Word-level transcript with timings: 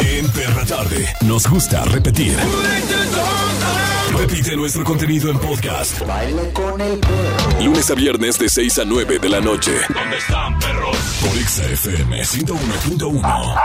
En 0.00 0.30
Perra 0.30 0.64
Tarde 0.64 1.08
nos 1.22 1.46
gusta 1.48 1.84
repetir. 1.86 2.36
Repite 4.16 4.56
nuestro 4.56 4.84
contenido 4.84 5.30
en 5.30 5.38
podcast. 5.38 6.00
Lunes 7.62 7.90
a 7.90 7.94
viernes 7.94 8.38
de 8.38 8.48
6 8.48 8.78
a 8.78 8.84
9 8.84 9.18
de 9.18 9.28
la 9.28 9.40
noche. 9.40 9.72
¿Dónde 9.88 10.16
están, 10.16 10.58
perros? 10.58 10.96
Por 11.20 11.30
XFM 11.36 12.22
101.1. 12.22 13.62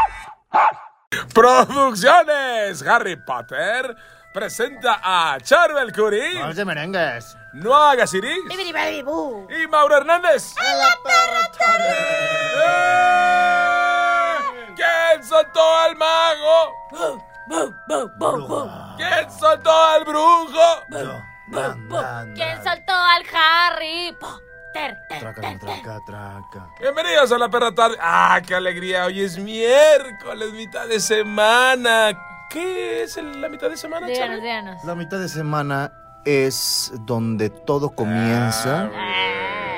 Producciones 1.34 2.82
Harry 2.84 3.16
Potter 3.16 3.96
presenta 4.34 5.00
a 5.04 5.38
Charbel 5.42 5.92
Curry, 5.92 6.36
No 6.40 6.54
de 6.54 6.66
merengues. 6.66 7.38
Babidi 8.50 9.02
bu. 9.04 9.48
y 9.50 9.68
Mauro 9.68 9.98
Hernández. 9.98 10.54
¡Eh! 12.58 13.61
¿Quién 14.82 15.24
soltó 15.24 15.62
al 15.62 15.96
mago? 15.96 16.76
¿Quién 18.98 19.32
soltó 19.32 19.72
al 19.72 20.04
brujo? 20.06 20.86
¿Quién 22.34 22.64
soltó 22.64 22.94
al 22.94 23.24
Harry 23.32 24.18
Potter? 24.20 24.42
Ter, 24.74 25.20
Traca, 25.20 25.42
traca, 25.60 26.00
traca. 26.06 26.70
Bienvenidos 26.80 27.32
a 27.32 27.38
la 27.38 27.50
perra 27.50 27.76
tarde. 27.76 27.98
¡Ah, 28.02 28.42
qué 28.48 28.56
alegría! 28.56 29.06
Hoy 29.06 29.22
es 29.22 29.38
miércoles, 29.38 30.52
mitad 30.54 30.88
de 30.88 31.00
semana. 31.00 32.18
¿Qué 32.50 33.04
es 33.04 33.18
la 33.18 33.50
mitad 33.50 33.70
de 33.70 33.78
semana, 33.78 34.08
Díganos, 34.08 34.42
díganos. 34.42 34.84
La 34.84 34.96
mitad 34.96 35.20
de 35.20 35.30
semana 35.30 35.92
es 36.26 36.94
donde 37.06 37.50
todo 37.50 37.90
comienza. 37.90 38.90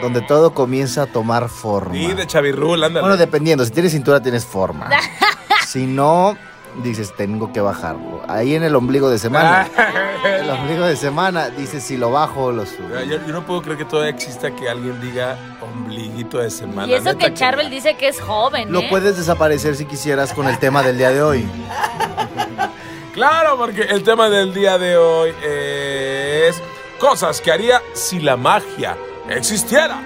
Donde 0.01 0.21
todo 0.21 0.53
comienza 0.53 1.03
a 1.03 1.05
tomar 1.05 1.47
forma. 1.47 1.93
Sí, 1.93 2.13
de 2.13 2.27
Chavirrul, 2.27 2.83
ándale. 2.83 3.01
Bueno, 3.01 3.17
dependiendo. 3.17 3.63
Si 3.63 3.71
tienes 3.71 3.93
cintura, 3.93 4.21
tienes 4.21 4.45
forma. 4.45 4.89
si 5.67 5.85
no, 5.85 6.35
dices, 6.83 7.13
tengo 7.15 7.53
que 7.53 7.61
bajarlo. 7.61 8.21
Ahí 8.27 8.55
en 8.55 8.63
el 8.63 8.75
ombligo 8.75 9.09
de 9.09 9.17
semana. 9.17 9.69
el 10.25 10.49
ombligo 10.49 10.85
de 10.85 10.97
semana, 10.97 11.49
dices, 11.49 11.83
si 11.83 11.95
lo 11.95 12.11
bajo 12.11 12.45
o 12.45 12.51
lo 12.51 12.65
subo. 12.65 12.99
Yo, 12.99 13.25
yo 13.25 13.27
no 13.27 13.45
puedo 13.45 13.61
creer 13.61 13.77
que 13.77 13.85
todavía 13.85 14.11
exista 14.11 14.53
que 14.53 14.67
alguien 14.67 14.99
diga 14.99 15.37
ombliguito 15.61 16.39
de 16.39 16.49
semana. 16.49 16.87
Y 16.91 16.95
eso 16.95 17.17
que 17.17 17.33
Charbel 17.33 17.69
dice 17.69 17.95
que 17.95 18.09
es 18.09 18.19
joven, 18.19 18.73
Lo 18.73 18.81
¿eh? 18.81 18.87
puedes 18.89 19.15
desaparecer 19.15 19.75
si 19.75 19.85
quisieras 19.85 20.33
con 20.33 20.47
el 20.47 20.59
tema 20.59 20.83
del 20.83 20.97
día 20.97 21.11
de 21.11 21.21
hoy. 21.21 21.47
Claro, 23.13 23.57
porque 23.57 23.83
el 23.83 24.01
tema 24.01 24.27
del 24.27 24.55
día 24.55 24.79
de 24.79 24.97
hoy 24.97 25.29
es 25.29 25.92
cosas 27.03 27.41
que 27.41 27.51
haría 27.51 27.81
si 27.91 28.21
la 28.21 28.37
magia 28.37 28.95
existiera. 29.29 29.99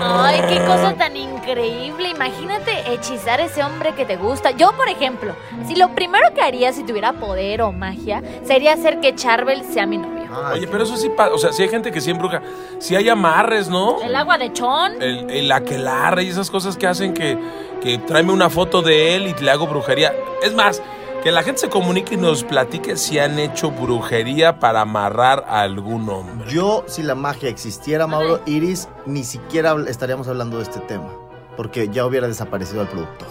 Ay, 0.00 0.40
qué 0.48 0.64
cosa 0.64 0.94
tan 0.94 1.16
increíble. 1.16 2.10
Imagínate 2.10 2.92
hechizar 2.92 3.40
a 3.40 3.44
ese 3.46 3.64
hombre 3.64 3.94
que 3.96 4.04
te 4.04 4.16
gusta. 4.16 4.52
Yo, 4.52 4.70
por 4.76 4.88
ejemplo, 4.88 5.34
si 5.66 5.74
lo 5.74 5.88
primero 5.88 6.32
que 6.34 6.40
haría 6.40 6.72
si 6.72 6.84
tuviera 6.84 7.12
poder 7.14 7.62
o 7.62 7.72
magia 7.72 8.22
sería 8.44 8.74
hacer 8.74 9.00
que 9.00 9.14
Charbel 9.16 9.64
sea 9.64 9.86
mi 9.86 9.98
novio. 9.98 10.28
Oye, 10.52 10.68
pero 10.68 10.84
eso 10.84 10.96
sí, 10.96 11.08
pa- 11.10 11.30
o 11.30 11.38
sea, 11.38 11.52
si 11.52 11.64
hay 11.64 11.68
gente 11.68 11.90
que 11.90 12.00
sí 12.00 12.10
embruja, 12.12 12.40
si 12.78 12.94
hay 12.94 13.08
amarres, 13.08 13.68
¿no? 13.68 14.00
El 14.00 14.14
agua 14.14 14.38
de 14.38 14.52
chón. 14.52 15.02
El, 15.02 15.28
el 15.30 15.50
aquelarre 15.50 16.22
y 16.22 16.28
esas 16.28 16.48
cosas 16.48 16.76
que 16.76 16.86
hacen 16.86 17.12
que, 17.12 17.36
que 17.82 17.98
tráeme 17.98 18.30
una 18.32 18.48
foto 18.50 18.82
de 18.82 19.16
él 19.16 19.26
y 19.36 19.42
le 19.42 19.50
hago 19.50 19.66
brujería. 19.66 20.14
Es 20.44 20.54
más, 20.54 20.80
que 21.22 21.32
la 21.32 21.42
gente 21.42 21.60
se 21.60 21.68
comunique 21.68 22.14
y 22.14 22.16
nos 22.16 22.44
platique 22.44 22.96
si 22.96 23.18
han 23.18 23.38
hecho 23.38 23.70
brujería 23.70 24.58
para 24.58 24.82
amarrar 24.82 25.44
a 25.48 25.62
algún 25.62 26.08
hombre. 26.08 26.50
Yo, 26.50 26.84
si 26.86 27.02
la 27.02 27.14
magia 27.14 27.48
existiera, 27.48 28.06
Mauro 28.06 28.40
Iris, 28.46 28.88
ni 29.06 29.24
siquiera 29.24 29.76
estaríamos 29.88 30.28
hablando 30.28 30.58
de 30.58 30.62
este 30.64 30.80
tema. 30.80 31.10
Porque 31.56 31.88
ya 31.88 32.06
hubiera 32.06 32.28
desaparecido 32.28 32.82
al 32.82 32.88
productor. 32.88 33.28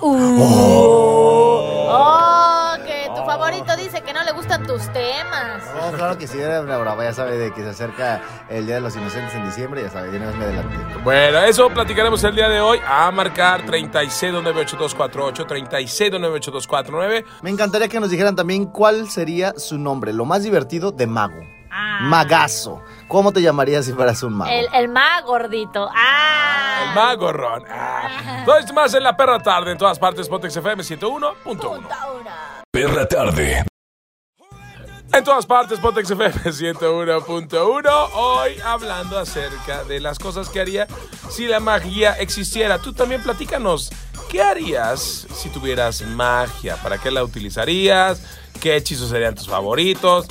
Oh, 0.00 0.85
que 2.84 3.08
tu 3.14 3.24
favorito 3.24 3.76
dice 3.76 4.02
que 4.02 4.12
no 4.12 4.22
le 4.24 4.32
gustan 4.32 4.66
tus 4.66 4.82
temas. 4.92 5.62
No, 5.80 5.92
claro 5.92 6.18
que 6.18 6.26
sí, 6.26 6.38
era 6.38 6.60
una 6.60 6.78
brava. 6.78 7.04
Ya 7.04 7.12
sabe 7.12 7.36
de 7.38 7.52
que 7.52 7.62
se 7.62 7.70
acerca 7.70 8.20
el 8.48 8.66
Día 8.66 8.76
de 8.76 8.80
los 8.80 8.96
Inocentes 8.96 9.34
en 9.34 9.44
diciembre. 9.44 9.82
Ya 9.82 9.90
sabe, 9.90 10.10
de 10.10 10.16
una 10.18 10.26
vez 10.26 10.36
me 10.36 10.44
adelanté. 10.44 10.76
Bueno, 11.02 11.38
eso 11.40 11.68
platicaremos 11.70 12.22
el 12.24 12.34
día 12.34 12.48
de 12.48 12.60
hoy. 12.60 12.80
A 12.86 13.10
marcar 13.10 13.64
36298248, 13.66 15.46
36298249. 15.46 17.24
Me 17.42 17.50
encantaría 17.50 17.88
que 17.88 18.00
nos 18.00 18.10
dijeran 18.10 18.36
también 18.36 18.66
cuál 18.66 19.08
sería 19.10 19.54
su 19.56 19.78
nombre, 19.78 20.12
lo 20.12 20.24
más 20.24 20.42
divertido 20.42 20.92
de 20.92 21.06
mago. 21.06 21.40
Ah. 21.70 21.98
Magazo. 22.02 22.82
¿Cómo 23.08 23.32
te 23.32 23.40
llamarías 23.40 23.84
si 23.84 23.92
fueras 23.92 24.22
un 24.22 24.34
mago? 24.34 24.50
El, 24.50 24.66
el 24.74 24.88
más 24.88 25.22
gordito. 25.24 25.88
Ah. 25.94 26.86
El 26.88 26.94
mago 26.94 27.32
Ron. 27.32 27.64
Ah. 27.70 28.42
Todo 28.44 28.58
esto 28.58 28.72
más 28.72 28.92
en 28.94 29.04
la 29.04 29.16
perra 29.16 29.38
tarde 29.38 29.72
en 29.72 29.78
todas 29.78 29.98
partes. 29.98 30.28
Pontex 30.28 30.56
FM 30.56 30.82
101.1. 30.82 31.88
Perra 32.70 33.06
Tarde. 33.06 33.64
En 35.12 35.24
todas 35.24 35.46
partes, 35.46 35.78
Pontex 35.78 36.10
FM 36.10 36.34
101.1. 36.34 38.08
Hoy 38.14 38.60
hablando 38.64 39.18
acerca 39.18 39.84
de 39.84 40.00
las 40.00 40.18
cosas 40.18 40.48
que 40.48 40.60
haría 40.60 40.86
si 41.30 41.46
la 41.46 41.60
magia 41.60 42.12
existiera. 42.18 42.78
Tú 42.78 42.92
también 42.92 43.22
platícanos. 43.22 43.90
¿Qué 44.28 44.42
harías 44.42 45.26
si 45.32 45.48
tuvieras 45.48 46.02
magia? 46.02 46.76
¿Para 46.82 46.98
qué 46.98 47.10
la 47.10 47.22
utilizarías? 47.22 48.20
¿Qué 48.60 48.76
hechizos 48.76 49.08
serían 49.08 49.34
tus 49.36 49.48
favoritos? 49.48 50.26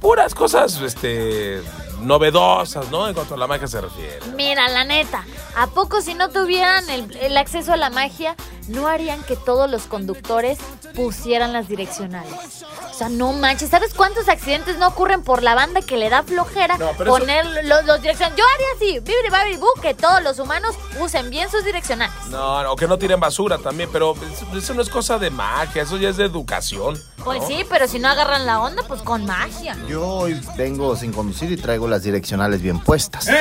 Puras 0.00 0.34
cosas, 0.34 0.80
este, 0.80 1.60
novedosas, 2.04 2.90
¿no? 2.90 3.08
En 3.08 3.14
cuanto 3.14 3.34
a 3.34 3.36
la 3.38 3.46
magia 3.46 3.66
se 3.66 3.80
refiere. 3.80 4.20
Mira, 4.36 4.68
la 4.68 4.84
neta, 4.84 5.24
¿a 5.56 5.66
poco 5.68 6.00
si 6.00 6.14
no 6.14 6.28
tuvieran 6.30 6.88
el, 6.90 7.16
el 7.16 7.36
acceso 7.36 7.72
a 7.72 7.76
la 7.76 7.90
magia, 7.90 8.36
no 8.68 8.86
harían 8.88 9.22
que 9.24 9.36
todos 9.36 9.70
los 9.70 9.82
conductores 9.86 10.58
pusieran 10.94 11.52
las 11.52 11.68
direccionales? 11.68 12.64
O 12.90 12.94
sea, 12.94 13.08
no 13.08 13.32
manches, 13.32 13.70
¿sabes 13.70 13.94
cuántos 13.94 14.28
accidentes 14.28 14.76
no 14.78 14.88
ocurren 14.88 15.22
por 15.22 15.42
la 15.42 15.54
banda 15.54 15.80
que 15.80 15.96
le 15.96 16.10
da 16.10 16.22
flojera 16.22 16.76
No, 16.76 16.90
eso- 16.90 17.04
poner 17.04 17.44
los, 17.64 17.84
los 17.86 18.02
direccionales? 18.02 18.38
Yo 18.38 18.44
haría 18.54 18.66
así, 18.76 19.00
bibiri 19.00 19.30
babiri 19.30 19.56
bu, 19.56 19.66
que 19.80 19.94
todos 19.94 20.22
los 20.22 20.38
humanos 20.38 20.74
usen 21.00 21.30
bien 21.30 21.50
sus 21.50 21.64
direccionales. 21.64 22.14
No, 22.28 22.70
o 22.72 22.76
que 22.76 22.86
no 22.86 22.98
tiren 22.98 23.18
basura 23.20 23.58
también, 23.58 23.88
pero 23.92 24.14
eso 24.54 24.74
no 24.74 24.82
es 24.82 24.88
cosa 24.90 25.18
de 25.18 25.30
magia, 25.30 25.82
eso 25.82 25.96
ya 25.96 26.10
es 26.10 26.16
de 26.18 26.24
educación. 26.24 27.02
Pues 27.24 27.42
sí, 27.46 27.64
pero 27.68 27.86
si 27.88 27.98
no 27.98 28.08
agarran 28.08 28.46
la 28.46 28.60
onda, 28.60 28.82
pues 28.86 29.00
con 29.02 29.24
magia. 29.24 29.76
Yo 29.88 30.06
hoy 30.06 30.40
vengo 30.56 30.96
sin 30.96 31.12
conducir 31.12 31.50
y 31.52 31.56
traigo 31.56 31.86
las 31.88 32.02
direccionales 32.02 32.60
bien 32.62 32.78
puestas. 32.80 33.24
Sí, 33.24 33.32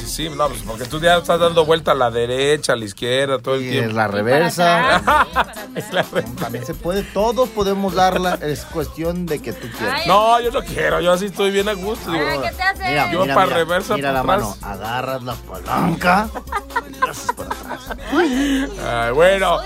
sí, 0.00 0.06
sí, 0.06 0.28
no, 0.30 0.48
pues 0.48 0.62
porque 0.66 0.84
tú 0.84 1.00
ya 1.00 1.16
estás 1.18 1.38
dando 1.40 1.64
vuelta 1.64 1.92
a 1.92 1.94
la 1.94 2.10
derecha, 2.10 2.72
a 2.72 2.76
la 2.76 2.84
izquierda, 2.84 3.38
todo 3.38 3.54
el 3.56 3.64
Y 3.66 3.70
tiempo. 3.70 3.90
en 3.90 3.96
la 3.96 4.02
Y 4.04 4.06
para 4.06 4.16
reversa. 4.16 4.96
atrás, 4.96 5.26
sí, 5.26 5.32
para 5.34 6.00
atrás. 6.02 6.24
También 6.40 6.66
se 6.66 6.74
puede, 6.74 7.02
todos 7.02 7.48
podemos 7.50 7.94
darla, 7.94 8.38
es 8.42 8.64
cuestión 8.66 9.26
de 9.26 9.40
que 9.40 9.52
tú 9.52 9.68
quieras. 9.78 10.00
Ay, 10.02 10.08
No, 10.08 10.40
yo 10.40 10.50
no 10.50 10.62
quiero, 10.62 11.00
yo 11.00 11.12
así 11.12 11.26
estoy 11.26 11.50
bien 11.50 11.68
a 11.68 11.74
gusto. 11.74 12.10
digo, 12.10 12.24
Ay, 12.28 12.38
¿qué 12.40 12.50
te 12.54 12.62
hace? 12.62 12.88
Mira, 12.88 13.10
Yo 13.12 13.20
mira, 13.22 13.34
pa' 13.34 13.44
mira, 13.44 13.56
reversa, 13.56 13.94
mira 13.96 14.12
la 14.12 14.20
atrás. 14.20 14.40
mano, 14.40 14.56
agarras 14.62 15.22
la 15.22 15.34
palanca 15.34 16.28
y 16.88 16.92
le 17.04 17.10
haces 17.10 17.32
para 17.32 17.50
atrás. 17.50 17.96
ay, 18.12 19.12
bueno, 19.12 19.58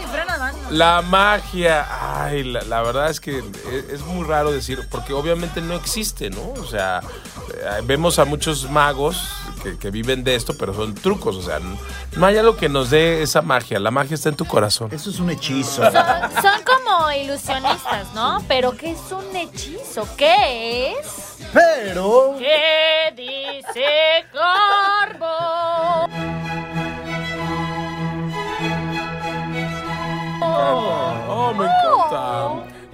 la 0.70 1.02
magia, 1.02 1.86
ay, 2.24 2.42
la, 2.44 2.62
la 2.62 2.82
verdad 2.82 3.10
es 3.10 3.20
que 3.20 3.42
es, 3.72 3.94
es 3.94 4.00
muy 4.02 4.26
raro 4.26 4.52
decir, 4.52 4.86
porque 4.90 5.12
obviamente 5.12 5.60
no 5.60 5.74
existe, 5.74 6.30
¿no? 6.30 6.52
O 6.60 6.66
sea, 6.66 7.00
eh, 7.52 7.80
vemos 7.84 8.18
a 8.18 8.24
muchos 8.24 8.70
magos 8.70 9.28
que, 9.62 9.78
que 9.78 9.90
viven 9.90 10.24
de 10.24 10.34
esto, 10.34 10.54
pero 10.58 10.74
son 10.74 10.94
trucos, 10.94 11.36
o 11.36 11.42
sea, 11.42 11.58
no, 11.58 11.76
no 12.16 12.26
hay 12.26 12.36
algo 12.36 12.56
que 12.56 12.68
nos 12.68 12.90
dé 12.90 13.22
esa 13.22 13.42
magia, 13.42 13.78
la 13.78 13.90
magia 13.90 14.14
está 14.14 14.28
en 14.28 14.36
tu 14.36 14.44
corazón. 14.44 14.88
Eso 14.92 15.10
es 15.10 15.18
un 15.20 15.30
hechizo. 15.30 15.82
Son 15.82 16.60
como 16.64 17.10
ilusionistas, 17.12 18.12
¿no? 18.14 18.42
Pero 18.48 18.76
¿qué 18.76 18.92
es 18.92 19.12
un 19.12 19.34
hechizo? 19.36 20.06
¿Qué 20.16 20.92
es? 20.92 21.34
Pero 21.52 22.34
¿Qué 22.38 23.03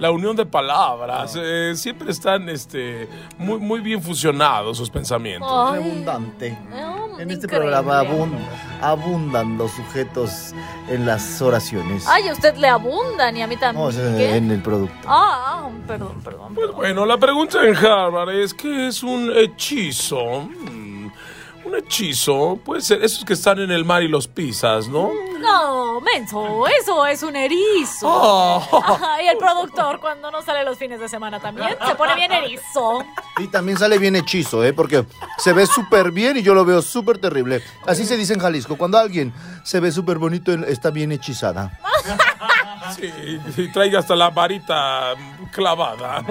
La 0.01 0.09
unión 0.09 0.35
de 0.35 0.45
palabras. 0.47 1.35
eh, 1.39 1.73
siempre 1.75 2.09
están 2.11 2.49
este, 2.49 3.07
muy, 3.37 3.59
muy 3.59 3.79
bien 3.81 4.01
fusionados 4.01 4.77
sus 4.77 4.89
pensamientos. 4.89 5.47
Ay, 5.51 5.79
abundante. 5.79 6.57
no, 6.71 7.19
En 7.19 7.29
este 7.29 7.45
increíble. 7.45 7.69
programa 7.71 8.01
abun- 8.03 8.39
abundan 8.81 9.57
los 9.59 9.69
sujetos 9.71 10.53
en 10.89 11.05
las 11.05 11.39
oraciones. 11.41 12.07
Ay, 12.07 12.27
a 12.29 12.33
usted 12.33 12.55
le 12.57 12.67
abundan 12.67 13.37
y 13.37 13.43
a 13.43 13.47
mí 13.47 13.53
No, 13.55 13.61
también. 13.61 13.87
o 13.87 13.91
sea, 13.91 14.17
¿Qué? 14.17 14.35
en 14.37 14.49
el 14.49 14.61
producto. 14.63 14.95
Ah, 15.07 15.69
perdón, 15.87 16.19
perdón. 16.23 16.55
Pues 16.55 16.71
bueno, 16.71 17.05
la 17.05 17.17
pregunta 17.17 17.63
en 17.63 17.75
Harvard 17.75 18.31
es: 18.31 18.55
¿qué 18.55 18.87
es 18.87 19.03
un 19.03 19.31
hechizo? 19.35 20.41
Mm, 20.41 20.91
Un 21.63 21.75
hechizo 21.75 22.59
puede 22.65 22.81
ser 22.81 23.03
esos 23.03 23.23
que 23.23 23.33
están 23.33 23.59
en 23.59 23.69
el 23.69 23.85
mar 23.85 24.01
y 24.01 24.07
los 24.07 24.27
pisas, 24.27 24.87
¿no? 24.87 25.11
No, 25.41 26.01
menso, 26.01 26.67
eso 26.67 27.05
es 27.05 27.23
un 27.23 27.35
erizo. 27.35 28.07
Oh. 28.07 28.83
y 29.23 29.27
el 29.27 29.37
productor, 29.37 29.99
cuando 29.99 30.31
no 30.31 30.41
sale 30.41 30.63
los 30.63 30.77
fines 30.77 30.99
de 30.99 31.09
semana 31.09 31.39
también, 31.39 31.75
se 31.85 31.95
pone 31.95 32.15
bien 32.15 32.31
erizo. 32.31 33.03
Y 33.37 33.47
también 33.47 33.77
sale 33.77 33.97
bien 33.97 34.15
hechizo, 34.15 34.63
¿eh? 34.63 34.73
Porque 34.73 35.05
se 35.37 35.53
ve 35.53 35.65
súper 35.65 36.11
bien 36.11 36.37
y 36.37 36.41
yo 36.41 36.53
lo 36.53 36.65
veo 36.65 36.81
súper 36.81 37.17
terrible. 37.17 37.63
Así 37.85 38.05
se 38.05 38.17
dice 38.17 38.33
en 38.33 38.39
Jalisco. 38.39 38.77
Cuando 38.77 38.97
alguien 38.97 39.33
se 39.63 39.79
ve 39.79 39.91
súper 39.91 40.17
bonito, 40.17 40.51
está 40.53 40.91
bien 40.91 41.11
hechizada. 41.11 41.79
Sí, 42.95 43.11
y 43.57 43.71
traiga 43.71 43.99
hasta 43.99 44.15
la 44.15 44.29
varita 44.29 45.13
clavada. 45.51 46.23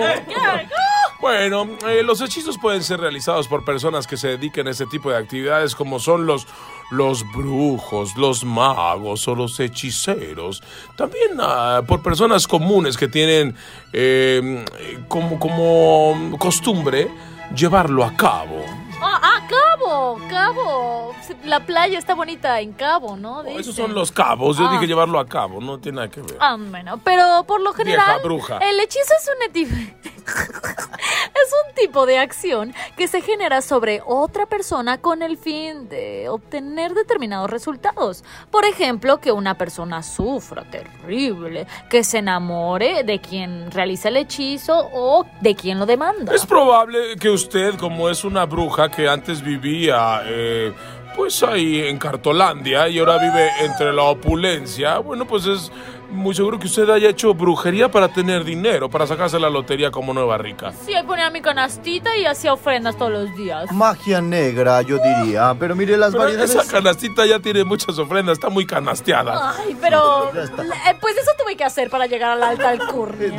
Bueno, 1.20 1.68
eh, 1.86 2.02
los 2.02 2.22
hechizos 2.22 2.56
pueden 2.56 2.82
ser 2.82 3.00
realizados 3.00 3.46
por 3.46 3.62
personas 3.64 4.06
que 4.06 4.16
se 4.16 4.28
dediquen 4.28 4.68
a 4.68 4.70
este 4.70 4.86
tipo 4.86 5.10
de 5.10 5.18
actividades 5.18 5.74
como 5.74 6.00
son 6.00 6.24
los, 6.24 6.46
los 6.90 7.30
brujos, 7.32 8.16
los 8.16 8.42
magos 8.42 9.28
o 9.28 9.34
los 9.34 9.60
hechiceros. 9.60 10.62
También 10.96 11.32
ah, 11.38 11.82
por 11.86 12.02
personas 12.02 12.46
comunes 12.46 12.96
que 12.96 13.08
tienen 13.08 13.54
eh, 13.92 14.64
como, 15.08 15.38
como 15.38 16.38
costumbre 16.38 17.10
llevarlo 17.54 18.02
a 18.02 18.16
cabo. 18.16 18.64
Ah, 19.02 19.18
ah, 19.22 19.40
Cabo, 19.48 20.20
Cabo. 20.28 21.14
La 21.44 21.60
playa 21.60 21.98
está 21.98 22.14
bonita 22.14 22.60
en 22.60 22.72
Cabo, 22.72 23.16
¿no? 23.16 23.38
Oh, 23.38 23.58
esos 23.58 23.74
son 23.74 23.94
los 23.94 24.12
cabos. 24.12 24.58
Yo 24.58 24.70
dije 24.70 24.84
ah. 24.84 24.86
llevarlo 24.86 25.18
a 25.18 25.26
cabo, 25.26 25.60
no 25.60 25.78
tiene 25.78 25.96
nada 25.96 26.10
que 26.10 26.20
ver. 26.20 26.36
Ah, 26.38 26.56
bueno, 26.58 27.00
pero 27.02 27.44
por 27.46 27.60
lo 27.60 27.72
general. 27.72 28.20
bruja. 28.22 28.58
El 28.58 28.78
hechizo 28.78 29.12
es 29.18 29.30
un 29.34 30.10
es 31.44 31.52
un 31.66 31.74
tipo 31.74 32.06
de 32.06 32.18
acción 32.18 32.74
que 32.96 33.08
se 33.08 33.20
genera 33.20 33.62
sobre 33.62 34.02
otra 34.04 34.46
persona 34.46 34.98
con 34.98 35.22
el 35.22 35.36
fin 35.36 35.88
de 35.88 36.28
obtener 36.28 36.94
determinados 36.94 37.50
resultados. 37.50 38.24
Por 38.50 38.64
ejemplo, 38.64 39.18
que 39.18 39.32
una 39.32 39.56
persona 39.56 40.02
sufra 40.02 40.64
terrible, 40.64 41.66
que 41.88 42.04
se 42.04 42.18
enamore 42.18 43.04
de 43.04 43.20
quien 43.20 43.70
realiza 43.70 44.08
el 44.08 44.16
hechizo 44.16 44.88
o 44.92 45.26
de 45.40 45.54
quien 45.54 45.78
lo 45.78 45.86
demanda. 45.86 46.34
Es 46.34 46.46
probable 46.46 47.16
que 47.16 47.30
usted, 47.30 47.76
como 47.76 48.08
es 48.08 48.24
una 48.24 48.44
bruja 48.46 48.90
que 48.90 49.08
antes 49.08 49.42
vivía... 49.42 50.22
Eh, 50.26 50.72
pues 51.20 51.42
ahí 51.42 51.86
en 51.86 51.98
Cartolandia 51.98 52.88
y 52.88 52.98
ahora 52.98 53.18
vive 53.18 53.50
entre 53.60 53.92
la 53.92 54.04
opulencia, 54.04 55.00
bueno, 55.00 55.26
pues 55.26 55.44
es 55.44 55.70
muy 56.08 56.34
seguro 56.34 56.58
que 56.58 56.66
usted 56.66 56.88
haya 56.88 57.10
hecho 57.10 57.34
brujería 57.34 57.90
para 57.90 58.08
tener 58.08 58.42
dinero, 58.42 58.88
para 58.88 59.06
sacarse 59.06 59.38
la 59.38 59.50
lotería 59.50 59.90
como 59.90 60.14
nueva 60.14 60.38
rica. 60.38 60.72
Sí, 60.72 60.94
ahí 60.94 61.04
ponía 61.04 61.28
mi 61.28 61.42
canastita 61.42 62.16
y 62.16 62.24
hacía 62.24 62.54
ofrendas 62.54 62.96
todos 62.96 63.12
los 63.12 63.36
días. 63.36 63.70
Magia 63.70 64.22
negra, 64.22 64.80
yo 64.80 64.96
diría. 64.96 65.54
Pero 65.60 65.76
mire 65.76 65.98
las 65.98 66.14
variedades. 66.14 66.54
Esa 66.54 66.66
canastita 66.66 67.26
ya 67.26 67.38
tiene 67.38 67.64
muchas 67.64 67.98
ofrendas, 67.98 68.38
está 68.38 68.48
muy 68.48 68.64
canasteada. 68.64 69.56
Ay, 69.58 69.76
pero. 69.78 70.30
Eh, 70.34 70.96
pues 71.02 71.18
eso 71.18 71.32
tuve 71.38 71.54
que 71.54 71.64
hacer 71.64 71.90
para 71.90 72.06
llegar 72.06 72.30
a 72.30 72.36
la 72.36 72.48
alta 72.48 72.70
alcurnia. 72.70 73.30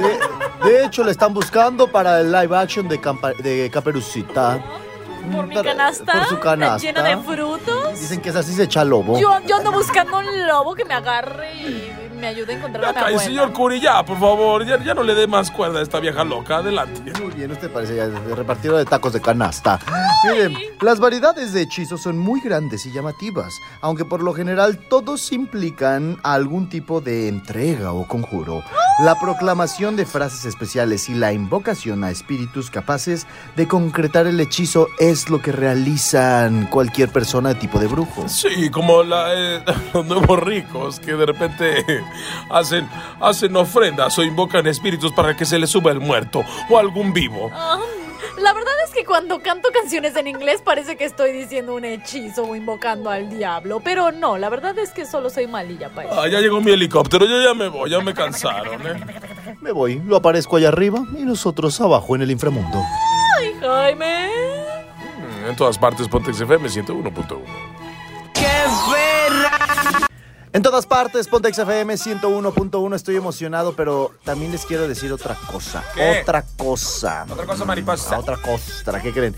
De, 0.63 0.85
hecho, 0.85 1.03
le 1.03 1.09
están 1.09 1.33
buscando 1.33 1.87
para 1.87 2.21
el 2.21 2.31
live 2.31 2.55
action 2.55 2.87
de, 2.87 2.99
de 3.39 3.71
Caperucita. 3.71 4.63
Por 5.31 5.47
mi 5.47 5.55
canasta. 5.55 6.13
Por 6.13 6.25
su 6.25 6.39
canasta. 6.39 6.77
Llena 6.79 7.03
de 7.03 7.17
frutos. 7.17 7.99
Dicen 7.99 8.21
que 8.21 8.29
es 8.29 8.35
así 8.35 8.53
se 8.53 8.63
echa 8.63 8.83
lobo. 8.83 9.19
Yo, 9.19 9.39
yo 9.47 9.57
ando 9.57 9.71
buscando 9.71 10.19
un 10.19 10.47
lobo 10.47 10.75
que 10.75 10.85
me 10.85 10.93
agarre 10.93 11.53
y 11.55 12.10
me 12.21 12.27
ayude 12.27 12.53
a 12.53 12.57
encontrar 12.57 12.97
a 12.97 13.09
mi 13.09 13.19
señor 13.19 13.51
Curi, 13.51 13.81
ya, 13.81 14.05
por 14.05 14.19
favor. 14.19 14.63
Ya, 14.65 14.81
ya, 14.81 14.93
no 14.93 15.03
le 15.03 15.15
dé 15.15 15.27
más 15.27 15.49
cuerda 15.49 15.79
a 15.79 15.81
esta 15.81 15.99
vieja 15.99 16.23
loca. 16.23 16.57
Adelante. 16.57 17.11
Muy 17.19 17.33
bien, 17.33 17.51
usted 17.51 17.69
parece 17.71 17.95
ya 17.95 18.07
de 18.07 18.35
repartido 18.35 18.77
de 18.77 18.85
tacos 18.85 19.13
de 19.13 19.19
canasta. 19.19 19.79
Miren, 20.29 20.55
las 20.79 20.99
variedades 20.99 21.51
de 21.51 21.63
hechizos 21.63 22.01
son 22.01 22.17
muy 22.17 22.39
grandes 22.41 22.85
y 22.85 22.91
llamativas, 22.91 23.59
aunque 23.81 24.05
por 24.05 24.21
lo 24.21 24.33
general 24.33 24.77
todos 24.77 25.31
implican 25.31 26.19
algún 26.21 26.69
tipo 26.69 27.01
de 27.01 27.27
entrega 27.27 27.91
o 27.91 28.07
conjuro. 28.07 28.63
La 29.03 29.19
proclamación 29.19 29.95
de 29.95 30.05
frases 30.05 30.45
especiales 30.45 31.09
y 31.09 31.15
la 31.15 31.33
invocación 31.33 32.03
a 32.03 32.11
espíritus 32.11 32.69
capaces 32.69 33.25
de 33.55 33.67
concretar 33.67 34.27
el 34.27 34.39
hechizo 34.39 34.87
es 34.99 35.29
lo 35.29 35.41
que 35.41 35.51
realizan 35.51 36.67
cualquier 36.67 37.09
persona 37.09 37.49
de 37.49 37.55
tipo 37.55 37.79
de 37.79 37.87
brujo. 37.87 38.29
Sí, 38.29 38.69
como 38.69 39.01
eh, 39.01 39.63
los 39.93 40.05
nuevos 40.05 40.39
ricos 40.39 40.99
que 40.99 41.13
de 41.13 41.25
repente 41.25 41.83
hacen, 42.49 42.87
hacen 43.19 43.55
ofrendas 43.55 44.17
o 44.17 44.23
invocan 44.23 44.67
espíritus 44.67 45.11
para 45.11 45.35
que 45.35 45.45
se 45.45 45.59
les 45.59 45.69
suba 45.69 45.91
el 45.91 45.99
muerto 45.99 46.43
o 46.69 46.77
algún 46.77 47.13
vivo. 47.13 47.49
Ah, 47.53 47.79
la 48.39 48.53
verdad 48.53 48.73
es 48.85 48.91
que 48.91 49.05
cuando 49.05 49.41
canto 49.41 49.69
canciones 49.71 50.15
en 50.15 50.27
inglés 50.27 50.61
parece 50.63 50.95
que 50.95 51.05
estoy 51.05 51.31
diciendo 51.31 51.75
un 51.75 51.85
hechizo 51.85 52.43
o 52.43 52.55
invocando 52.55 53.09
al 53.09 53.29
diablo, 53.29 53.81
pero 53.83 54.11
no, 54.11 54.37
la 54.37 54.49
verdad 54.49 54.77
es 54.79 54.91
que 54.91 55.05
solo 55.05 55.29
soy 55.29 55.47
malilla 55.47 55.89
para 55.89 56.09
Ah, 56.21 56.27
ya 56.27 56.39
llegó 56.39 56.61
mi 56.61 56.71
helicóptero, 56.71 57.25
yo 57.25 57.41
ya 57.41 57.53
me 57.53 57.67
voy, 57.67 57.89
ya 57.89 57.99
me 57.99 58.13
cansaron, 58.13 58.81
¿eh? 58.87 59.55
Me 59.59 59.71
voy, 59.71 60.01
lo 60.05 60.15
aparezco 60.15 60.57
allá 60.57 60.69
arriba 60.69 61.03
y 61.17 61.23
nosotros 61.23 61.79
abajo 61.81 62.15
en 62.15 62.23
el 62.23 62.31
inframundo. 62.31 62.83
¡Ay, 63.37 63.53
Jaime! 63.61 64.29
Mm, 65.17 65.49
en 65.49 65.55
todas 65.55 65.77
partes, 65.77 66.07
Pontex 66.07 66.41
FM 66.41 66.67
101.1. 66.69 67.70
¡Qué! 70.51 70.57
En 70.57 70.63
todas 70.63 70.85
partes, 70.85 71.27
Pontex 71.27 71.57
FM 71.57 71.93
101.1. 71.95 72.95
Estoy 72.95 73.15
emocionado, 73.15 73.73
pero 73.73 74.11
también 74.23 74.51
les 74.51 74.65
quiero 74.65 74.87
decir 74.87 75.11
otra 75.11 75.35
cosa. 75.51 75.83
Otra 76.21 76.43
cosa. 76.57 77.25
Otra 77.29 77.45
cosa, 77.45 77.65
mariposa. 77.65 78.19
Otra 78.19 78.37
cosa. 78.37 79.01
¿Qué 79.01 79.11
creen? 79.11 79.35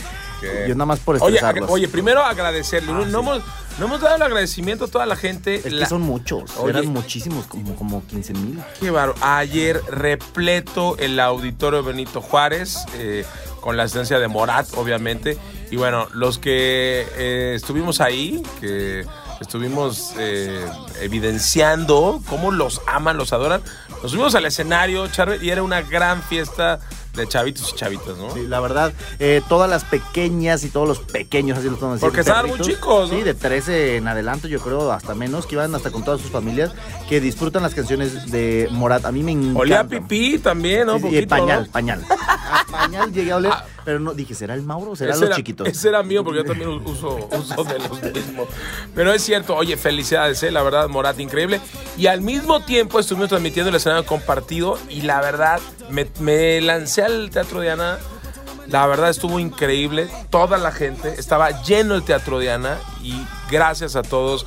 Yo 0.67 0.75
nada 0.75 0.85
más 0.85 0.99
por 0.99 1.21
oye, 1.21 1.39
oye, 1.69 1.87
primero 1.87 2.21
agradecerle. 2.21 2.91
Ah, 2.91 2.95
no, 2.95 3.19
hemos, 3.19 3.41
no, 3.79 3.85
hemos, 3.85 4.01
dado 4.01 4.17
el 4.17 4.21
agradecimiento 4.21 4.85
a 4.85 4.87
toda 4.87 5.05
la 5.05 5.15
gente. 5.15 5.55
Es 5.55 5.73
que 5.73 5.85
son 5.85 6.01
muchos. 6.01 6.51
eran 6.67 6.87
muchísimos, 6.87 7.45
como, 7.45 7.75
como 7.75 8.05
15 8.07 8.33
mil. 8.33 8.61
Qué 8.79 8.91
baro. 8.91 9.15
Ayer 9.21 9.81
repleto 9.87 10.97
el 10.97 11.19
auditorio 11.19 11.83
Benito 11.83 12.21
Juárez. 12.21 12.85
Eh, 12.95 13.25
con 13.63 13.77
la 13.77 13.83
asistencia 13.83 14.19
de 14.19 14.27
Morat, 14.27 14.67
obviamente. 14.75 15.37
Y 15.71 15.77
bueno, 15.77 16.07
los 16.13 16.37
que 16.37 17.07
eh, 17.15 17.53
estuvimos 17.55 18.01
ahí, 18.01 18.43
que 18.59 19.05
estuvimos 19.43 20.13
eh, 20.17 20.65
evidenciando 21.01 22.21
cómo 22.27 22.51
los 22.51 22.81
aman, 22.87 23.17
los 23.17 23.33
adoran. 23.33 23.61
Nos 24.01 24.11
subimos 24.11 24.35
al 24.35 24.45
escenario, 24.45 25.07
Charbel, 25.07 25.43
y 25.43 25.49
era 25.49 25.63
una 25.63 25.81
gran 25.81 26.23
fiesta 26.23 26.79
de 27.13 27.27
chavitos 27.27 27.71
y 27.71 27.75
chavitas, 27.75 28.17
¿no? 28.17 28.33
Sí, 28.33 28.47
la 28.47 28.59
verdad, 28.59 28.91
eh, 29.19 29.41
todas 29.47 29.69
las 29.69 29.83
pequeñas 29.83 30.63
y 30.63 30.69
todos 30.69 30.87
los 30.87 30.99
pequeños, 30.99 31.59
así 31.59 31.67
lo 31.67 31.75
están 31.75 31.99
Porque 31.99 32.21
estaban 32.21 32.47
muy 32.47 32.59
chicos, 32.59 33.11
¿no? 33.11 33.17
Sí, 33.17 33.23
de 33.23 33.33
13 33.35 33.97
en 33.97 34.07
adelante, 34.07 34.49
yo 34.49 34.59
creo, 34.59 34.91
hasta 34.91 35.13
menos, 35.13 35.45
que 35.45 35.55
iban 35.55 35.75
hasta 35.75 35.91
con 35.91 36.03
todas 36.03 36.21
sus 36.21 36.31
familias, 36.31 36.71
que 37.07 37.21
disfrutan 37.21 37.61
las 37.61 37.75
canciones 37.75 38.31
de 38.31 38.67
Morat. 38.71 39.05
A 39.05 39.11
mí 39.11 39.21
me 39.21 39.31
encanta. 39.31 39.59
Olía 39.59 39.87
pipí 39.87 40.39
también, 40.39 40.87
¿no? 40.87 40.97
Sí, 40.97 41.25
pañal, 41.27 41.67
pañal. 41.67 42.03
Pañal 42.71 43.11
llegué 43.11 43.31
a 43.31 43.37
oler. 43.37 43.51
Ah, 43.53 43.65
pero 43.85 43.99
no, 43.99 44.13
dije, 44.13 44.33
¿será 44.33 44.53
el 44.53 44.63
Mauro 44.63 44.91
o 44.91 44.95
será 44.95 45.15
los 45.15 45.29
chiquitos? 45.31 45.67
Ese 45.67 45.89
era 45.89 46.03
mío 46.03 46.23
porque 46.23 46.39
yo 46.39 46.45
también 46.45 46.69
uso, 46.69 47.29
uso 47.31 47.63
de 47.63 47.79
los 47.79 48.01
mismos. 48.01 48.47
Pero 48.95 49.13
es 49.13 49.23
cierto, 49.23 49.55
oye, 49.55 49.77
felicidades, 49.77 50.41
¿eh? 50.43 50.51
la 50.51 50.63
verdad, 50.63 50.87
Morat, 50.87 51.19
increíble. 51.19 51.59
Y 51.97 52.07
al 52.07 52.21
mismo 52.21 52.61
tiempo 52.61 52.99
estuvimos 52.99 53.29
transmitiendo 53.29 53.69
el 53.69 53.75
escenario 53.75 54.05
compartido 54.05 54.77
y 54.89 55.01
la 55.01 55.21
verdad, 55.21 55.59
me, 55.89 56.07
me 56.19 56.61
lancé 56.61 57.03
al 57.03 57.29
Teatro 57.29 57.61
Diana. 57.61 57.97
La 58.67 58.87
verdad 58.87 59.09
estuvo 59.09 59.39
increíble. 59.39 60.07
Toda 60.29 60.57
la 60.57 60.71
gente 60.71 61.15
estaba 61.17 61.61
lleno 61.63 61.95
el 61.95 62.03
Teatro 62.03 62.39
Diana 62.39 62.77
y 63.01 63.13
gracias 63.51 63.95
a 63.95 64.03
todos. 64.03 64.45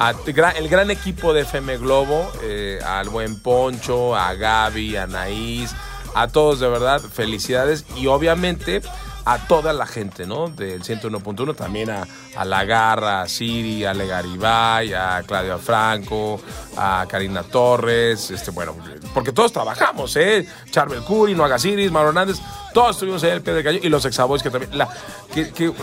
A, 0.00 0.14
el 0.56 0.68
gran 0.68 0.90
equipo 0.92 1.32
de 1.32 1.40
FM 1.40 1.78
Globo, 1.78 2.30
eh, 2.42 2.78
al 2.86 3.08
buen 3.08 3.40
Poncho, 3.40 4.14
a 4.14 4.32
Gaby, 4.34 4.94
a 4.96 5.02
Anaís, 5.02 5.74
a 6.14 6.28
todos 6.28 6.60
de 6.60 6.68
verdad, 6.68 7.00
felicidades. 7.00 7.84
Y 7.96 8.06
obviamente 8.06 8.82
a 9.28 9.36
toda 9.46 9.74
la 9.74 9.86
gente, 9.86 10.26
¿no? 10.26 10.48
Del 10.48 10.82
101.1, 10.82 11.54
también 11.54 11.90
a, 11.90 12.08
a 12.34 12.44
La 12.46 12.64
Garra, 12.64 13.20
a 13.20 13.28
Siri, 13.28 13.84
a 13.84 13.92
Legaribay, 13.92 14.94
a 14.94 15.22
Claudia 15.26 15.58
Franco, 15.58 16.40
a 16.78 17.04
Karina 17.06 17.42
Torres, 17.42 18.30
este, 18.30 18.52
bueno, 18.52 18.74
porque 19.12 19.32
todos 19.32 19.52
trabajamos, 19.52 20.16
¿eh? 20.16 20.48
Charbel 20.70 21.02
Curi, 21.02 21.34
Noaga 21.34 21.56
Agasiris, 21.56 21.92
Mauro 21.92 22.08
Hernández, 22.08 22.38
todos 22.72 22.92
estuvimos 22.92 23.22
ahí 23.22 23.32
el 23.32 23.42
pie 23.42 23.52
de 23.52 23.62
cañón 23.62 23.80
y 23.84 23.90
los 23.90 24.06
exaboys 24.06 24.42
que 24.42 24.48
también, 24.48 24.78
la, 24.78 24.88
que, 25.34 25.74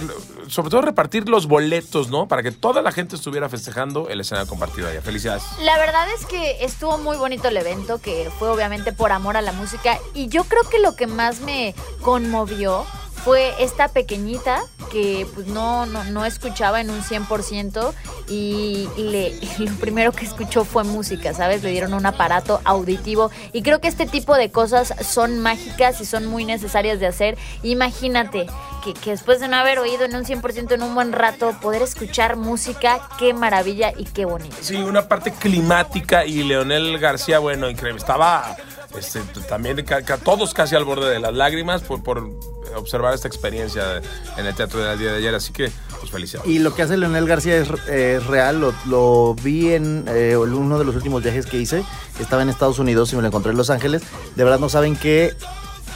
sobre 0.47 0.71
todo 0.71 0.81
repartir 0.81 1.29
los 1.29 1.45
boletos, 1.45 2.09
¿no? 2.09 2.27
Para 2.27 2.41
que 2.41 2.51
toda 2.51 2.81
la 2.81 2.91
gente 2.91 3.15
estuviera 3.15 3.47
festejando 3.47 4.09
el 4.09 4.21
escenario 4.21 4.49
compartido 4.49 4.87
allá. 4.87 5.03
Felicidades. 5.03 5.43
La 5.61 5.77
verdad 5.77 6.07
es 6.17 6.25
que 6.25 6.63
estuvo 6.65 6.97
muy 6.97 7.17
bonito 7.17 7.49
el 7.49 7.57
evento, 7.57 7.99
que 7.99 8.31
fue 8.39 8.49
obviamente 8.49 8.91
por 8.91 9.11
amor 9.11 9.37
a 9.37 9.43
la 9.43 9.51
música 9.51 9.99
y 10.15 10.29
yo 10.29 10.45
creo 10.45 10.63
que 10.63 10.79
lo 10.79 10.95
que 10.95 11.05
más 11.05 11.41
me 11.41 11.75
conmovió 12.01 12.85
fue 13.25 13.55
esta 13.57 13.87
pequeñita 13.87 14.61
que 14.91 15.25
pues 15.33 15.47
no, 15.47 15.87
no, 15.87 16.03
no 16.03 16.25
escuchaba 16.25 16.79
en 16.79 16.91
un 16.91 17.01
100% 17.01 17.91
y 18.29 18.87
le, 18.97 19.33
lo 19.57 19.75
primero 19.77 20.11
que 20.11 20.25
escuchó 20.25 20.63
fue 20.63 20.83
música, 20.83 21.33
¿sabes? 21.33 21.63
Le 21.63 21.71
dieron 21.71 21.95
un 21.95 22.05
aparato 22.05 22.61
auditivo 22.63 23.31
y 23.51 23.63
creo 23.63 23.81
que 23.81 23.87
este 23.87 24.05
tipo 24.05 24.35
de 24.35 24.51
cosas 24.51 24.93
son 25.01 25.39
mágicas 25.39 25.99
y 26.01 26.05
son 26.05 26.27
muy 26.27 26.45
necesarias 26.45 26.99
de 26.99 27.07
hacer. 27.07 27.35
Imagínate 27.63 28.45
que, 28.83 28.93
que 28.93 29.09
después 29.09 29.39
de 29.39 29.47
no 29.47 29.55
haber 29.55 29.79
oído 29.79 30.05
en 30.05 30.15
un 30.15 30.23
100% 30.23 30.73
en 30.73 30.83
un 30.83 30.93
buen 30.93 31.11
rato, 31.11 31.51
poder 31.59 31.81
escuchar 31.81 32.35
música, 32.35 33.09
qué 33.17 33.33
maravilla 33.33 33.91
y 33.97 34.03
qué 34.03 34.25
bonito. 34.25 34.55
Sí, 34.61 34.75
una 34.75 35.07
parte 35.07 35.31
climática 35.31 36.25
y 36.25 36.43
Leonel 36.43 36.99
García, 36.99 37.39
bueno, 37.39 37.71
increíble. 37.71 37.99
Estaba 37.99 38.55
este, 38.97 39.21
también 39.47 39.83
ca- 39.85 40.01
ca- 40.03 40.17
todos 40.17 40.53
casi 40.53 40.75
al 40.75 40.85
borde 40.85 41.09
de 41.09 41.19
las 41.19 41.33
lágrimas 41.33 41.81
por, 41.81 42.03
por 42.03 42.29
observar 42.75 43.13
esta 43.13 43.27
experiencia 43.27 44.01
en 44.37 44.45
el 44.45 44.53
teatro 44.55 44.79
del 44.81 44.97
día 44.99 45.11
de 45.11 45.17
ayer. 45.17 45.35
Así 45.35 45.51
que, 45.53 45.71
pues 45.99 46.11
felicidades. 46.11 46.49
Y 46.49 46.59
lo 46.59 46.73
que 46.75 46.81
hace 46.83 46.97
Leonel 46.97 47.27
García 47.27 47.57
es, 47.57 47.67
eh, 47.87 48.19
real, 48.27 48.59
lo, 48.59 48.73
lo 48.85 49.35
vi 49.35 49.71
en 49.73 50.05
eh, 50.07 50.35
uno 50.37 50.77
de 50.79 50.85
los 50.85 50.95
últimos 50.95 51.23
viajes 51.23 51.45
que 51.45 51.57
hice. 51.57 51.83
Estaba 52.19 52.41
en 52.41 52.49
Estados 52.49 52.79
Unidos 52.79 53.11
y 53.13 53.15
me 53.15 53.21
lo 53.21 53.27
encontré 53.29 53.51
en 53.51 53.57
Los 53.57 53.69
Ángeles. 53.69 54.01
De 54.35 54.43
verdad 54.43 54.59
no 54.59 54.69
saben 54.69 54.95
qué, 54.95 55.35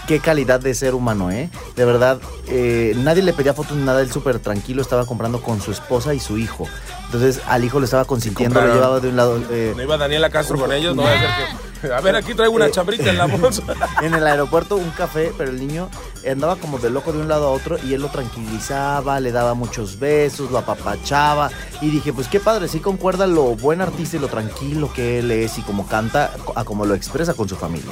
qué 0.07 0.19
calidad 0.19 0.59
de 0.59 0.73
ser 0.73 0.95
humano, 0.95 1.31
¿eh? 1.31 1.49
De 1.75 1.85
verdad, 1.85 2.19
eh, 2.47 2.93
nadie 2.97 3.23
le 3.23 3.33
pedía 3.33 3.53
fotos 3.53 3.77
ni 3.77 3.83
nada, 3.83 4.01
él 4.01 4.11
súper 4.11 4.39
tranquilo, 4.39 4.81
estaba 4.81 5.05
comprando 5.05 5.41
con 5.41 5.61
su 5.61 5.71
esposa 5.71 6.13
y 6.13 6.19
su 6.19 6.37
hijo. 6.37 6.67
Entonces 7.05 7.41
al 7.47 7.63
hijo 7.63 7.79
lo 7.79 7.85
estaba 7.85 8.05
consintiendo, 8.05 8.61
lo 8.61 8.73
llevaba 8.73 8.99
de 8.99 9.09
un 9.09 9.15
lado... 9.15 9.41
eh, 9.49 9.73
¿No 9.75 9.81
iba 9.83 9.97
Daniela 9.97 10.29
Castro 10.29 10.57
con 10.59 10.71
ellos? 10.71 10.95
No 10.95 11.05
a 11.07 11.11
que... 11.11 11.68
A 11.95 12.01
ver, 12.01 12.15
aquí 12.15 12.33
traigo 12.33 12.53
una 12.55 12.69
chambrita 12.69 13.09
en 13.09 13.17
la 13.17 13.25
bolsa. 13.37 13.63
en 14.01 14.13
el 14.13 14.25
aeropuerto 14.25 14.75
un 14.75 14.89
café, 14.91 15.31
pero 15.37 15.51
el 15.51 15.59
niño 15.59 15.89
andaba 16.29 16.55
como 16.57 16.77
de 16.79 16.89
loco 16.89 17.13
de 17.13 17.19
un 17.19 17.27
lado 17.27 17.47
a 17.47 17.51
otro 17.51 17.77
y 17.83 17.93
él 17.93 18.01
lo 18.01 18.09
tranquilizaba, 18.09 19.19
le 19.19 19.31
daba 19.31 19.53
muchos 19.53 19.99
besos, 19.99 20.51
lo 20.51 20.57
apapachaba 20.57 21.49
y 21.81 21.89
dije, 21.89 22.13
pues 22.13 22.27
qué 22.27 22.39
padre, 22.39 22.67
sí 22.67 22.79
concuerda 22.79 23.27
lo 23.27 23.55
buen 23.55 23.81
artista 23.81 24.17
y 24.17 24.19
lo 24.19 24.27
tranquilo 24.27 24.91
que 24.93 25.19
él 25.19 25.31
es 25.31 25.57
y 25.57 25.61
como 25.61 25.87
canta 25.87 26.31
a 26.55 26.63
como 26.63 26.85
lo 26.85 26.95
expresa 26.95 27.33
con 27.33 27.47
su 27.47 27.55
familia. 27.55 27.91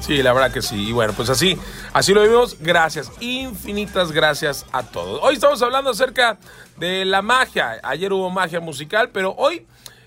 Sí, 0.00 0.22
la 0.22 0.32
verdad 0.32 0.52
que 0.52 0.62
sí. 0.62 0.88
Y 0.88 0.92
bueno, 0.92 1.12
pues 1.14 1.28
así, 1.30 1.58
así 1.92 2.14
lo 2.14 2.22
vimos. 2.22 2.56
Gracias, 2.60 3.10
infinitas 3.18 4.12
gracias 4.12 4.64
a 4.70 4.84
todos. 4.84 5.20
Hoy 5.22 5.34
estamos 5.34 5.60
hablando 5.62 5.90
acerca 5.90 6.38
de 6.76 7.04
la 7.04 7.22
magia. 7.22 7.80
Ayer 7.82 8.12
hubo 8.12 8.30
magia 8.30 8.60
musical, 8.60 9.10
pero 9.12 9.34
hoy, 9.36 9.66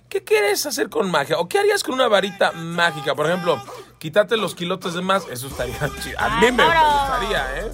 ¿qué 0.10 0.24
quieres 0.24 0.66
hacer 0.66 0.90
con 0.90 1.10
magia? 1.10 1.40
¿O 1.40 1.48
qué 1.48 1.60
harías 1.60 1.84
con 1.84 1.94
una 1.94 2.08
varita 2.08 2.52
mágica? 2.52 3.16
Por 3.16 3.28
ejemplo, 3.28 3.62
quítate 4.00 4.36
los 4.38 4.56
kilotes 4.56 4.94
de 4.94 5.02
más. 5.02 5.24
Eso 5.32 5.48
estaría 5.48 5.78
chido. 6.04 6.20
A 6.20 6.40
mí 6.40 6.52
me, 6.52 6.52
me 6.52 6.64
gustaría, 6.64 7.60
¿eh? 7.60 7.72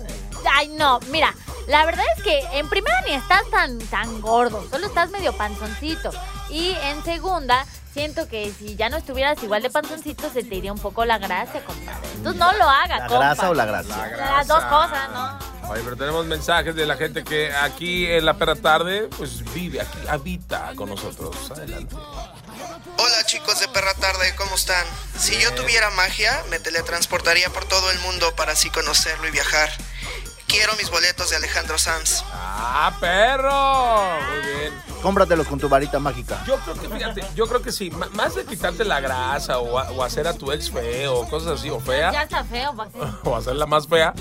Ay, 0.54 0.68
no, 0.70 1.00
mira, 1.10 1.34
la 1.68 1.86
verdad 1.86 2.06
es 2.16 2.24
que 2.24 2.40
en 2.54 2.70
primera 2.70 3.02
ni 3.02 3.14
estás 3.14 3.50
tan, 3.50 3.80
tan 3.80 4.22
gordo, 4.22 4.64
solo 4.70 4.86
estás 4.86 5.10
medio 5.10 5.34
panzoncito. 5.34 6.12
Y 6.50 6.76
en 6.84 7.04
segunda, 7.04 7.66
siento 7.96 8.28
que 8.28 8.52
si 8.52 8.76
ya 8.76 8.90
no 8.90 8.98
estuvieras 8.98 9.42
igual 9.42 9.62
de 9.64 9.70
panzoncito, 9.70 10.30
se 10.30 10.44
te 10.44 10.56
iría 10.56 10.74
un 10.74 10.80
poco 10.80 11.06
la 11.06 11.18
grasa, 11.18 11.62
compadre. 11.62 12.06
Entonces 12.16 12.40
no 12.40 12.52
lo 12.52 12.70
hagas, 12.70 13.00
¿La 13.00 13.08
compa. 13.08 13.26
grasa 13.26 13.50
o 13.50 13.54
la 13.54 13.66
gracia? 13.66 14.08
Las 14.18 14.48
dos 14.48 14.64
cosas, 14.66 15.10
¿no? 15.12 15.40
Oye, 15.70 15.82
pero 15.82 15.96
tenemos 15.96 16.26
mensajes 16.26 16.76
de 16.76 16.86
la 16.86 16.98
gente 16.98 17.24
que 17.24 17.54
aquí 17.56 18.06
en 18.06 18.26
la 18.26 18.34
perra 18.34 18.56
tarde, 18.56 19.08
pues 19.18 19.44
vive, 19.54 19.80
aquí 19.80 19.98
habita 20.10 20.74
con 20.76 20.90
nosotros. 20.90 21.34
Adelante. 21.52 21.96
Hola 22.98 23.24
chicos 23.26 23.60
de 23.62 23.68
Perra 23.70 23.94
Tarde, 23.96 24.36
¿cómo 24.36 24.56
están? 24.56 24.86
Si 25.18 25.38
yo 25.40 25.54
tuviera 25.54 25.90
magia, 25.92 26.44
me 26.50 26.60
teletransportaría 26.60 27.50
por 27.50 27.66
todo 27.66 27.92
el 27.92 28.00
mundo 28.00 28.36
para 28.36 28.52
así 28.54 28.70
conocerlo 28.70 29.28
y 29.28 29.32
viajar. 29.32 29.70
Quiero 30.48 30.74
mis 30.76 30.90
boletos 30.90 31.30
de 31.30 31.38
Alejandro 31.38 31.78
Sanz. 31.78 32.24
¡Ah, 32.32 32.96
perro! 33.00 34.20
Muy 34.30 34.54
bien. 34.54 34.95
Cómpratelos 35.06 35.46
con 35.46 35.60
tu 35.60 35.70
varita 35.70 36.00
mágica. 36.00 36.44
Yo 36.48 36.56
creo 36.58 36.74
que, 36.82 36.90
fíjate, 36.90 37.24
yo 37.36 37.46
creo 37.46 37.62
que 37.62 37.72
sí. 37.72 37.90
M- 37.94 38.08
más 38.16 38.34
de 38.34 38.44
quitarte 38.44 38.84
la 38.84 39.00
grasa 39.00 39.60
o, 39.60 39.78
a- 39.78 39.92
o 39.92 40.04
hacer 40.04 40.28
a 40.28 40.34
tu 40.34 40.52
ex 40.52 40.72
feo 40.72 41.20
o 41.20 41.30
cosas 41.30 41.60
así, 41.60 41.70
o 41.70 41.80
fea, 41.80 42.12
Ya 42.12 42.24
está 42.24 42.44
feo, 42.44 42.76
pa' 42.76 42.88
qué. 42.90 43.00
o 43.30 43.36
hacerla 43.36 43.68
más 43.68 43.88
fea. 43.88 44.16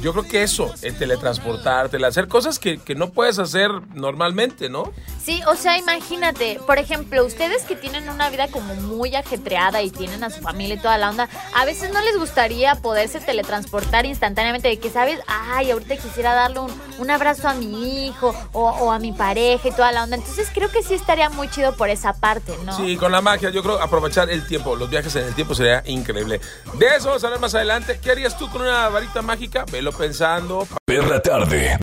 Yo 0.00 0.12
creo 0.12 0.24
que 0.24 0.42
eso, 0.42 0.72
el 0.82 0.96
teletransportarte, 0.96 1.96
el 1.96 2.04
hacer 2.04 2.28
cosas 2.28 2.58
que, 2.58 2.78
que 2.78 2.94
no 2.94 3.10
puedes 3.10 3.38
hacer 3.38 3.70
normalmente, 3.94 4.68
¿no? 4.68 4.92
Sí, 5.22 5.42
o 5.46 5.56
sea, 5.56 5.76
imagínate, 5.76 6.58
por 6.66 6.78
ejemplo, 6.78 7.24
ustedes 7.24 7.64
que 7.64 7.76
tienen 7.76 8.08
una 8.08 8.30
vida 8.30 8.48
como 8.48 8.74
muy 8.76 9.14
ajetreada 9.14 9.82
y 9.82 9.90
tienen 9.90 10.24
a 10.24 10.30
su 10.30 10.40
familia 10.40 10.76
y 10.76 10.78
toda 10.78 10.96
la 10.98 11.10
onda, 11.10 11.28
a 11.54 11.64
veces 11.64 11.92
no 11.92 12.00
les 12.00 12.16
gustaría 12.16 12.76
poderse 12.76 13.20
teletransportar 13.20 14.06
instantáneamente 14.06 14.68
de 14.68 14.78
que, 14.78 14.88
¿sabes? 14.90 15.20
Ay, 15.26 15.70
ahorita 15.70 15.96
quisiera 15.96 16.32
darle 16.34 16.60
un, 16.60 16.82
un 16.98 17.10
abrazo 17.10 17.48
a 17.48 17.54
mi 17.54 18.06
hijo 18.06 18.34
o, 18.52 18.70
o 18.70 18.92
a 18.92 18.98
mi 18.98 19.12
pareja 19.12 19.68
y 19.68 19.72
toda 19.72 19.92
la 19.92 20.04
onda. 20.04 20.16
Entonces 20.16 20.48
creo 20.54 20.70
que 20.70 20.82
sí 20.82 20.94
estaría 20.94 21.28
muy 21.28 21.48
chido 21.50 21.74
por 21.76 21.90
esa 21.90 22.14
parte, 22.14 22.54
¿no? 22.64 22.74
Sí, 22.76 22.96
con 22.96 23.12
la 23.12 23.20
magia, 23.20 23.50
yo 23.50 23.62
creo 23.62 23.82
aprovechar 23.82 24.30
el 24.30 24.46
tiempo, 24.46 24.76
los 24.76 24.88
viajes 24.88 25.14
en 25.16 25.24
el 25.26 25.34
tiempo 25.34 25.54
sería 25.54 25.82
increíble. 25.86 26.40
De 26.74 26.86
eso 26.96 27.08
vamos 27.08 27.24
a 27.24 27.26
hablar 27.26 27.40
más 27.40 27.54
adelante. 27.54 27.98
¿Qué 28.02 28.10
harías 28.12 28.38
tú 28.38 28.48
con 28.50 28.62
una 28.62 28.88
varita 28.88 29.20
mágica? 29.22 29.64
Velo 29.70 29.87
pensando. 29.92 30.66
Perra 30.84 31.20
tarde. 31.20 31.78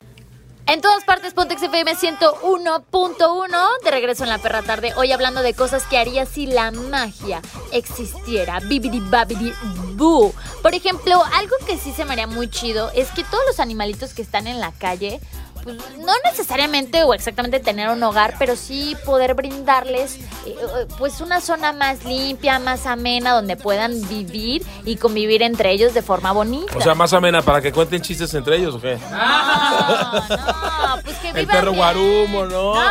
En 0.67 0.81
todas 0.81 1.03
partes, 1.03 1.35
Pontex 1.35 1.61
FM 1.61 1.95
101.1. 1.95 3.83
De 3.83 3.91
regreso 3.91 4.23
en 4.23 4.29
la 4.31 4.39
perra 4.39 4.63
tarde. 4.63 4.93
Hoy 4.97 5.11
hablando 5.11 5.43
de 5.43 5.53
cosas 5.53 5.83
que 5.83 5.99
haría 5.99 6.25
si 6.25 6.47
la 6.47 6.71
magia 6.71 7.39
existiera. 7.71 8.59
Bibidi 8.61 8.99
babidi 8.99 9.53
boo. 9.93 10.33
Por 10.63 10.73
ejemplo, 10.73 11.23
algo 11.35 11.55
que 11.67 11.77
sí 11.77 11.91
se 11.91 12.03
me 12.03 12.13
haría 12.13 12.25
muy 12.25 12.49
chido 12.49 12.89
es 12.95 13.11
que 13.11 13.23
todos 13.23 13.43
los 13.45 13.59
animalitos 13.59 14.15
que 14.15 14.23
están 14.23 14.47
en 14.47 14.59
la 14.59 14.71
calle. 14.71 15.19
Pues, 15.65 15.77
no 15.97 16.13
necesariamente 16.23 17.03
o 17.03 17.15
exactamente 17.15 17.59
tener 17.59 17.89
un 17.89 18.03
hogar, 18.03 18.35
pero 18.37 18.55
sí 18.55 18.95
poder 19.03 19.33
brindarles 19.33 20.17
eh, 20.45 20.55
eh, 20.55 20.85
pues 20.99 21.21
una 21.21 21.41
zona 21.41 21.73
más 21.73 22.05
limpia, 22.05 22.59
más 22.59 22.85
amena, 22.85 23.33
donde 23.33 23.57
puedan 23.57 24.07
vivir 24.07 24.63
y 24.85 24.97
convivir 24.97 25.41
entre 25.41 25.71
ellos 25.71 25.95
de 25.95 26.03
forma 26.03 26.31
bonita. 26.33 26.77
O 26.77 26.81
sea, 26.81 26.93
más 26.93 27.13
amena 27.13 27.41
para 27.41 27.61
que 27.61 27.71
cuenten 27.71 28.03
chistes 28.03 28.31
entre 28.35 28.57
ellos, 28.57 28.75
¿o 28.75 28.79
qué? 28.79 28.99
no, 29.09 29.17
no, 29.17 31.01
pues 31.03 31.17
que 31.17 31.29
El 31.29 31.33
vivan 31.33 31.55
perro 31.55 31.71
bien. 31.71 31.77
guarumo, 31.77 32.45
¿no? 32.45 32.75
No. 32.75 32.81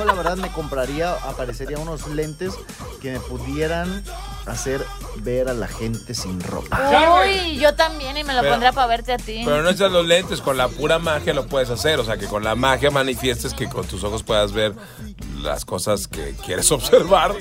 Yo 0.00 0.06
la 0.06 0.14
verdad 0.14 0.38
me 0.38 0.48
compraría, 0.50 1.12
aparecería 1.12 1.78
unos 1.78 2.06
lentes 2.08 2.54
que 3.02 3.12
me 3.12 3.20
pudieran 3.20 4.02
hacer 4.46 4.82
ver 5.16 5.50
a 5.50 5.52
la 5.52 5.68
gente 5.68 6.14
sin 6.14 6.40
ropa. 6.40 7.20
Uy, 7.22 7.58
yo 7.58 7.74
también 7.74 8.16
y 8.16 8.24
me 8.24 8.32
lo 8.32 8.40
Pero- 8.40 8.52
pondría 8.54 8.72
para 8.72 8.86
verte 8.86 9.12
a 9.12 9.18
ti. 9.18 9.42
Pero 9.44 9.58
no 9.58 9.62
necesitas 9.64 9.92
los 9.92 10.06
lentes, 10.06 10.40
con 10.40 10.56
la 10.56 10.68
pura 10.68 10.98
magia 10.98 11.34
lo 11.34 11.46
puedes 11.48 11.68
hacer. 11.68 12.00
O 12.00 12.04
sea, 12.06 12.16
que 12.16 12.24
con 12.28 12.42
la 12.42 12.54
magia 12.54 12.90
manifiestes 12.90 13.52
que 13.52 13.68
con 13.68 13.86
tus 13.86 14.02
ojos 14.02 14.22
puedas 14.22 14.52
ver 14.52 14.72
las 15.42 15.66
cosas 15.66 16.08
que 16.08 16.34
quieres 16.46 16.72
observar. 16.72 17.34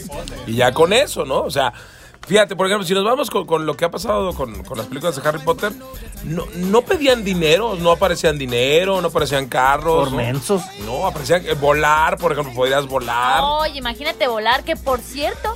Y 0.46 0.56
ya 0.58 0.74
con 0.74 0.92
eso, 0.92 1.24
¿no? 1.24 1.39
O 1.44 1.51
sea, 1.51 1.72
fíjate, 2.28 2.56
por 2.56 2.68
ejemplo, 2.68 2.86
si 2.88 2.94
nos 2.94 3.04
vamos 3.04 3.30
con, 3.30 3.46
con 3.46 3.66
lo 3.66 3.76
que 3.76 3.86
ha 3.86 3.92
pasado 3.92 4.34
con, 4.34 4.64
con 4.64 4.78
las 4.78 4.88
películas 4.88 5.16
de 5.16 5.28
Harry 5.28 5.40
Potter, 5.40 5.72
no, 6.24 6.46
no 6.56 6.82
pedían 6.82 7.24
dinero, 7.24 7.76
no 7.76 7.92
aparecían 7.92 8.38
dinero, 8.38 9.02
no 9.02 9.08
aparecían 9.08 9.48
carros. 9.48 10.06
Por 10.10 10.12
¿no? 10.12 10.18
mensos. 10.18 10.62
No, 10.86 11.06
aparecían 11.08 11.46
eh, 11.46 11.54
volar, 11.54 12.18
por 12.18 12.32
ejemplo, 12.32 12.54
podías 12.54 12.86
volar. 12.88 13.42
Oye, 13.44 13.78
imagínate 13.80 14.28
volar, 14.28 14.64
que 14.64 14.76
por 14.76 15.00
cierto, 15.00 15.56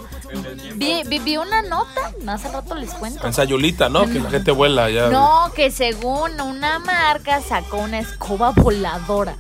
vi, 0.76 1.04
vi- 1.06 1.20
vi 1.20 1.38
una 1.38 1.62
nota, 1.62 2.12
hace 2.28 2.50
rato 2.52 2.74
les 2.76 2.92
cuento. 2.92 3.26
En 3.28 3.34
Sayulita, 3.34 3.90
¿no? 3.90 4.06
Que 4.06 4.20
la 4.20 4.30
gente 4.32 4.52
vuela 4.52 4.90
ya. 4.90 5.10
No, 5.10 5.52
que 5.56 5.70
según 5.72 6.40
una 6.42 6.80
marca 6.80 7.42
sacó 7.42 7.78
una 7.78 8.00
escoba 8.00 8.52
voladora. 8.52 9.36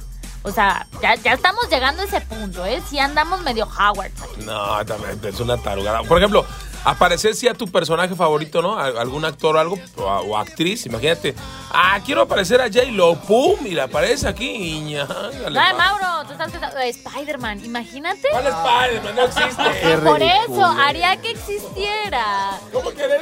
O 0.46 0.51
sea, 0.51 0.86
ya, 1.01 1.15
ya 1.15 1.34
estamos 1.34 1.70
llegando 1.70 2.01
a 2.01 2.06
ese 2.06 2.20
punto, 2.20 2.65
¿eh? 2.65 2.82
Si 2.89 3.00
andamos 3.00 3.42
medio 3.44 3.65
Howard. 3.65 4.12
aquí. 4.22 4.44
No, 4.46 4.86
también 4.86 5.18
es 5.24 5.39
una 5.39 5.56
tarugada. 5.58 6.03
Por 6.03 6.18
ejemplo, 6.18 6.46
aparecer 6.86 7.36
si 7.36 7.48
a 7.48 7.54
tu 7.54 7.68
personaje 7.68 8.16
favorito, 8.16 8.62
¿no? 8.62 8.78
A- 8.78 8.88
Algún 9.02 9.25
actor 9.25 9.56
o 9.56 9.60
algo, 9.60 9.78
o, 9.98 10.38
actriz, 10.38 10.86
imagínate. 10.86 11.34
Ah, 11.72 12.00
quiero 12.06 12.22
aparecer 12.22 12.62
a 12.62 12.66
J-Lo, 12.66 13.16
¡pum! 13.16 13.58
Y 13.66 13.72
le 13.72 13.82
aparece 13.82 14.28
aquí, 14.28 14.80
ñángale, 14.82 15.60
Ay. 15.60 15.74
Mauro, 15.75 16.25
tú 16.28 16.34
estás 16.34 16.52
pensando, 16.52 16.78
Spider-Man, 16.80 17.63
imagínate. 17.66 18.28
¿Cuál 18.32 18.48
es 18.48 18.54
Spider-Man? 18.54 19.16
No 19.16 19.24
existe. 19.25 19.98
Por 19.98 20.22
eso, 20.22 20.66
haría 20.66 21.18
que 21.18 21.32
existiera. 21.32 22.60
¿Cómo 22.72 22.90
que 22.92 23.08
no 23.08 23.13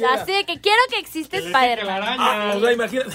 existiera? 0.00 0.22
Así 0.22 0.32
de 0.32 0.44
que 0.46 0.60
quiero 0.60 0.80
que 0.90 0.98
exista 0.98 1.36
Spider-Man. 1.38 2.02
Ah, 2.18 2.52
o 2.56 2.60
sea, 2.60 2.72
imagínate, 2.72 3.10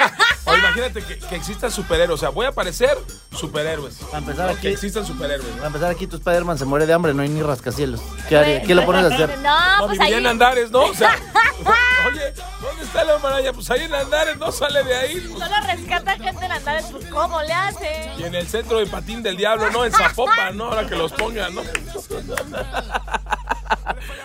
o 0.44 0.54
imagínate 0.56 1.02
que, 1.04 1.18
que 1.18 1.36
existan 1.36 1.70
superhéroes. 1.70 2.18
O 2.18 2.20
sea, 2.20 2.28
voy 2.30 2.46
a 2.46 2.50
aparecer 2.50 2.96
superhéroes. 3.34 3.94
Para 3.96 4.18
empezar 4.18 4.46
No, 4.46 4.52
aquí- 4.52 4.62
Que 4.62 4.70
existan 4.72 5.06
superhéroes. 5.06 5.48
¿no? 5.50 5.54
Para 5.56 5.66
empezar 5.68 5.90
aquí 5.90 6.06
tu 6.06 6.16
Spider-Man 6.16 6.58
se 6.58 6.64
muere 6.64 6.86
de 6.86 6.92
hambre, 6.92 7.14
no 7.14 7.22
hay 7.22 7.28
ni 7.28 7.42
rascacielos. 7.42 8.00
¿Qué, 8.28 8.36
haría? 8.36 8.62
¿Qué 8.62 8.74
lo 8.74 8.84
pones 8.84 9.04
a 9.04 9.14
hacer? 9.14 9.38
No, 9.38 9.78
No, 9.78 9.86
pues 9.86 10.00
ahí. 10.00 10.14
en 10.14 10.26
Andares, 10.26 10.70
¿no? 10.70 10.82
O 10.84 10.94
sea, 10.94 11.14
oye, 12.06 12.32
¿dónde 12.60 12.82
está 12.84 13.04
la 13.04 13.18
maraña? 13.18 13.52
Pues 13.52 13.70
ahí 13.70 13.82
en 13.82 13.94
Andares, 13.94 14.36
no 14.38 14.50
sale 14.52 14.82
de 14.84 14.94
ahí. 14.96 15.20
pues. 15.20 15.38
Solo 15.44 15.66
rescata 15.66 16.12
gente 16.18 16.44
en 16.44 16.52
Andares, 16.52 16.86
pues 16.90 17.06
¿cómo 17.06 17.42
le 17.42 17.52
hace? 17.52 18.10
Y 18.18 18.24
en 18.24 18.34
el 18.34 18.46
centro 18.46 18.78
de 18.78 18.86
Patín 18.86 19.22
del 19.22 19.36
Diablo, 19.36 19.70
¿no? 19.70 19.84
En 19.84 19.92
Zapopan, 19.92 20.56
¿no? 20.56 20.64
Ahora 20.66 20.86
que 20.86 20.96
los 20.96 21.12
pongan, 21.12 21.54
¿no? 21.54 21.62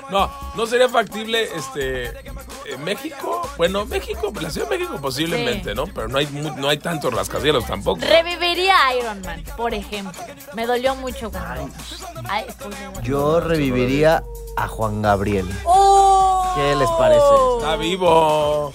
No, 0.10 0.32
no 0.56 0.66
sería 0.68 0.88
factible 0.90 1.44
este 1.56 2.14
en 2.66 2.84
México, 2.84 3.42
bueno, 3.58 3.86
México, 3.86 4.32
la 4.42 4.50
Ciudad 4.50 4.70
de 4.70 4.78
México 4.78 4.98
posiblemente, 5.02 5.70
Sí. 5.72 5.76
¿no? 5.76 5.86
Pero 5.88 6.08
no 6.08 6.18
hay, 6.18 6.28
mu- 6.28 6.56
no 6.56 6.70
hay 6.70 6.78
tantos 6.78 7.14
rascacielos 7.14 7.66
tampoco. 7.66 8.00
Reviviría 8.02 8.74
a 8.88 8.96
Iron 8.96 9.22
Man, 9.22 9.44
por 9.58 9.74
ejemplo. 9.74 10.22
Me 10.54 10.66
dolió 10.66 10.96
mucho 10.96 11.30
cuando. 11.32 11.70
Ay, 12.30 12.46
estoy. 12.48 12.72
Yo 13.04 13.40
reviviría 13.40 14.24
a 14.56 14.68
Juan 14.68 15.02
Gabriel. 15.02 15.48
¡Oh! 15.66 16.54
¿Qué 16.56 16.76
les 16.76 16.90
parece? 16.92 17.26
Está 17.58 17.76
vivo. 17.76 18.72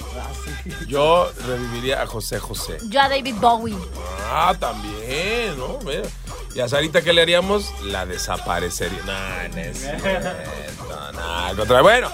Yo 0.87 1.31
reviviría 1.47 2.03
a 2.03 2.07
José 2.07 2.39
José. 2.39 2.79
Yo 2.89 3.01
a 3.01 3.09
David 3.09 3.35
Bowie. 3.41 3.77
Ah, 4.31 4.55
también, 4.59 5.59
¿no? 5.59 5.79
Mira. 5.85 6.03
Y 6.55 6.61
a 6.61 6.69
Sarita, 6.69 7.01
¿qué 7.03 7.13
le 7.13 7.23
haríamos? 7.23 7.73
La 7.83 8.05
desaparecería. 8.07 9.01
No, 9.05 9.55
no 9.55 9.61
es 9.61 9.79
cierto, 9.79 10.05
no, 10.07 10.31
al 11.49 11.57
contrario. 11.57 11.83
Bueno, 11.83 12.09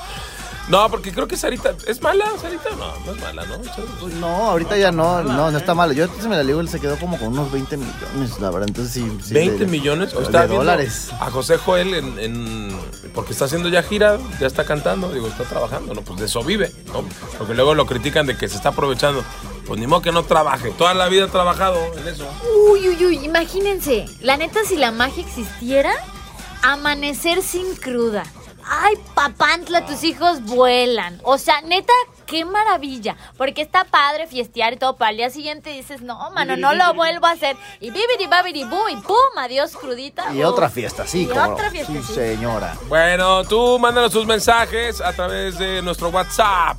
no, 0.69 0.91
porque 0.91 1.13
creo 1.13 1.27
que 1.27 1.37
Sarita. 1.37 1.73
¿Es 1.87 2.03
mala, 2.03 2.27
Sarita? 2.43 2.69
No, 2.79 2.93
no 3.07 3.13
es 3.13 3.21
mala, 3.23 3.45
¿no? 3.47 3.57
Pues 4.01 4.13
no, 4.15 4.27
ahorita 4.51 4.77
ya 4.77 4.93
no, 4.93 5.23
no, 5.23 5.51
no 5.51 5.57
está 5.57 5.75
malo. 5.75 5.95
Yo 5.95 6.05
antes 6.05 6.27
me 6.27 6.37
la 6.37 6.43
ligo, 6.43 6.61
él 6.61 6.69
se 6.69 6.79
quedó 6.79 6.99
como 6.99 7.19
con 7.19 7.29
unos 7.29 7.51
20 7.51 7.77
millones, 7.79 8.39
la 8.39 8.51
verdad. 8.51 8.69
Entonces 8.69 8.93
sí. 8.93 9.19
sí, 9.25 9.33
20 9.33 9.65
de- 9.65 9.67
millones. 9.67 10.13
de 10.13 10.23
Estaba 10.23 10.45
viendo 10.45 10.57
dólares. 10.65 11.09
A 11.21 11.31
José 11.31 11.57
Joel 11.57 11.95
en, 11.95 12.19
en- 12.19 12.79
Porque 13.15 13.33
está 13.33 13.47
haciendo 13.47 13.71
ya 13.71 13.83
gira, 13.83 14.19
ya 14.39 14.47
está 14.47 14.65
cantando, 14.65 15.11
digo, 15.11 15.29
está 15.29 15.45
trabajando, 15.45 15.95
¿no? 15.95 16.03
Pues 16.03 16.21
de 16.21 16.27
eso 16.27 16.43
vive, 16.45 16.71
¿no? 16.93 17.03
Porque 17.39 17.55
luego 17.55 17.75
lo 17.75 17.87
critican 17.87 18.27
de 18.27 18.37
que 18.37 18.47
se 18.49 18.57
está 18.57 18.69
aprovechando. 18.69 19.25
Pues 19.67 19.81
ni 19.81 19.87
modo 19.87 20.03
que 20.03 20.13
no 20.13 20.25
trabaje. 20.25 20.71
Toda 20.73 20.93
la 20.95 21.09
vida 21.09 21.25
ha 21.25 21.29
trabajado 21.29 21.79
en 21.97 22.09
eso. 22.09 22.27
Uy, 22.73 22.89
uy, 22.89 23.07
uy, 23.07 23.25
imagínense. 23.25 24.05
La 24.21 24.37
neta, 24.37 24.61
si 24.67 24.77
la 24.77 24.93
magia 24.93 25.25
existiera, 25.25 25.93
amanecer 26.63 27.43
sin 27.43 27.75
cruda. 27.77 28.25
Ay, 28.71 28.95
papantla, 29.15 29.87
tus 29.87 30.05
hijos 30.05 30.43
vuelan. 30.43 31.19
O 31.25 31.39
sea, 31.39 31.61
neta, 31.63 31.93
qué 32.27 32.45
maravilla. 32.45 33.17
Porque 33.37 33.63
está 33.63 33.85
padre 33.85 34.27
fiestear 34.27 34.75
y 34.75 34.77
todo, 34.77 34.97
pero 34.97 35.09
al 35.09 35.17
día 35.17 35.31
siguiente 35.31 35.71
dices, 35.71 36.03
no, 36.03 36.31
mano, 36.33 36.57
no 36.57 36.75
lo 36.75 36.93
vuelvo 36.95 37.27
a 37.27 37.31
hacer. 37.31 37.57
Y 37.81 37.91
bibidi 37.91 38.27
babidi 38.29 38.65
boom, 38.65 38.91
y 38.91 38.97
pum, 38.97 39.17
adiós, 39.39 39.75
crudita. 39.77 40.33
Y 40.35 40.43
otra 40.45 40.69
fiesta, 40.69 41.07
sí, 41.07 41.23
Y 41.23 41.27
como 41.27 41.47
no. 41.47 41.53
otra 41.55 41.71
Sí, 41.71 41.77
fiestecita. 41.77 42.15
señora. 42.15 42.77
Bueno, 42.89 43.45
tú 43.45 43.79
mándanos 43.79 44.13
tus 44.13 44.27
mensajes 44.27 45.01
a 45.01 45.13
través 45.13 45.59
de 45.59 45.81
nuestro 45.83 46.09
WhatsApp. 46.11 46.77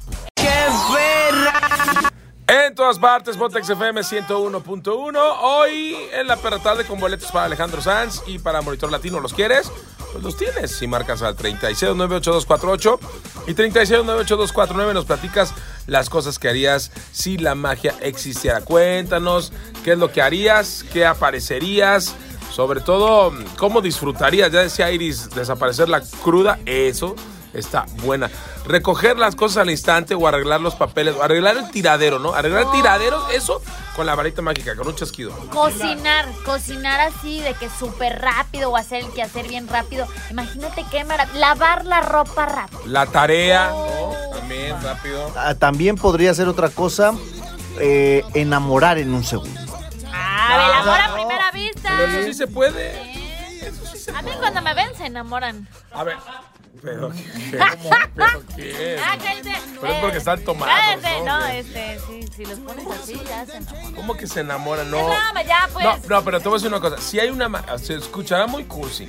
En 2.47 2.73
todas 2.73 2.97
partes, 2.97 3.37
Botex 3.37 3.69
FM 3.69 4.01
101.1. 4.01 5.17
Hoy 5.41 5.95
en 6.13 6.27
la 6.27 6.35
perra 6.35 6.57
tarde 6.59 6.83
con 6.85 6.99
boletos 6.99 7.31
para 7.31 7.45
Alejandro 7.45 7.79
Sanz 7.81 8.23
y 8.25 8.39
para 8.39 8.61
Monitor 8.61 8.91
Latino. 8.91 9.19
¿Los 9.19 9.33
quieres? 9.33 9.71
Pues 10.11 10.23
los 10.23 10.37
tienes. 10.37 10.71
Si 10.71 10.87
marcas 10.87 11.21
al 11.21 11.35
36988248 11.35 12.99
y 13.47 13.53
36988249 13.53 14.93
nos 14.93 15.05
platicas 15.05 15.53
las 15.87 16.09
cosas 16.09 16.39
que 16.39 16.49
harías 16.49 16.91
si 17.11 17.37
la 17.37 17.55
magia 17.55 17.95
existiera. 18.01 18.61
Cuéntanos 18.61 19.53
qué 19.83 19.93
es 19.93 19.97
lo 19.97 20.11
que 20.11 20.21
harías, 20.21 20.85
qué 20.91 21.05
aparecerías. 21.05 22.15
Sobre 22.51 22.81
todo, 22.81 23.31
cómo 23.57 23.79
disfrutarías. 23.79 24.51
Ya 24.51 24.61
decía 24.61 24.91
Iris, 24.91 25.29
desaparecer 25.29 25.87
la 25.87 26.01
cruda. 26.01 26.59
Eso 26.65 27.15
está 27.53 27.85
buena. 28.03 28.29
Recoger 28.65 29.17
las 29.17 29.35
cosas 29.35 29.57
al 29.57 29.69
instante 29.69 30.15
o 30.15 30.27
arreglar 30.27 30.61
los 30.61 30.75
papeles. 30.75 31.15
O 31.15 31.23
arreglar 31.23 31.57
el 31.57 31.69
tiradero, 31.71 32.19
¿no? 32.19 32.33
Arreglar 32.33 32.63
el 32.63 32.71
tiradero, 32.71 33.27
eso 33.29 33.61
con 33.95 34.05
la 34.05 34.15
varita 34.15 34.41
mágica, 34.41 34.75
con 34.75 34.87
un 34.87 34.95
chasquido. 34.95 35.31
Cocinar, 35.49 36.27
cocinar 36.45 37.01
así 37.01 37.41
de 37.41 37.53
que 37.53 37.69
súper 37.69 38.21
rápido 38.21 38.69
o 38.71 38.77
hacer 38.77 39.03
el 39.03 39.11
quehacer 39.11 39.47
bien 39.47 39.67
rápido. 39.67 40.07
Imagínate 40.29 40.85
qué 40.89 41.03
maravilla. 41.03 41.39
Lavar 41.39 41.85
la 41.85 42.01
ropa 42.01 42.45
rápido. 42.45 42.81
La 42.85 43.05
tarea, 43.07 43.69
¿no? 43.69 44.11
También 44.37 44.81
rápido. 44.81 45.31
Ah, 45.35 45.55
También 45.55 45.95
podría 45.95 46.33
ser 46.33 46.47
otra 46.47 46.69
cosa, 46.69 47.13
eh, 47.79 48.23
enamorar 48.33 48.97
en 48.97 49.13
un 49.13 49.23
segundo. 49.23 49.59
Ah, 50.13 50.65
el 50.65 50.73
amor 50.87 50.99
a 50.99 51.13
primera 51.13 51.51
vista. 51.51 51.89
Pero 51.97 52.11
eso 52.11 52.23
sí 52.23 52.33
se 52.33 52.47
puede. 52.47 53.19
A 54.15 54.21
mí 54.21 54.31
cuando 54.39 54.61
me 54.61 54.73
ven 54.73 54.95
se 54.95 55.05
enamoran. 55.05 55.67
A 55.91 56.03
ver. 56.03 56.17
Pero 56.81 57.09
qué. 57.11 57.25
¿Pero 58.15 58.43
qué? 58.55 58.99
Ah, 59.05 59.17
cállate. 59.21 59.53
Pero 59.81 59.93
es 59.93 59.99
porque 59.99 60.17
están 60.17 60.41
tomados, 60.43 60.73
Cállate, 60.73 61.25
¿no? 61.25 61.45
este, 61.47 61.99
sí, 62.07 62.25
si 62.35 62.45
los 62.45 62.59
pones 62.59 62.85
así 62.87 63.21
ya 63.27 63.45
se 63.45 63.57
enamoran. 63.57 63.93
¿Cómo 63.93 64.15
que 64.17 64.27
se 64.27 64.39
enamoran? 64.41 64.91
No. 64.91 64.97
No, 65.07 65.41
ya 65.45 65.69
pues. 65.73 65.85
No, 65.85 65.97
no, 66.09 66.23
pero 66.23 66.39
te 66.39 66.49
voy 66.49 66.55
a 66.55 66.57
decir 66.61 66.67
una 66.73 66.81
cosa. 66.81 67.01
Si 67.01 67.19
hay 67.19 67.29
una. 67.29 67.49
Se 67.77 67.95
escuchará 67.95 68.47
muy 68.47 68.65
cursi. 68.65 69.07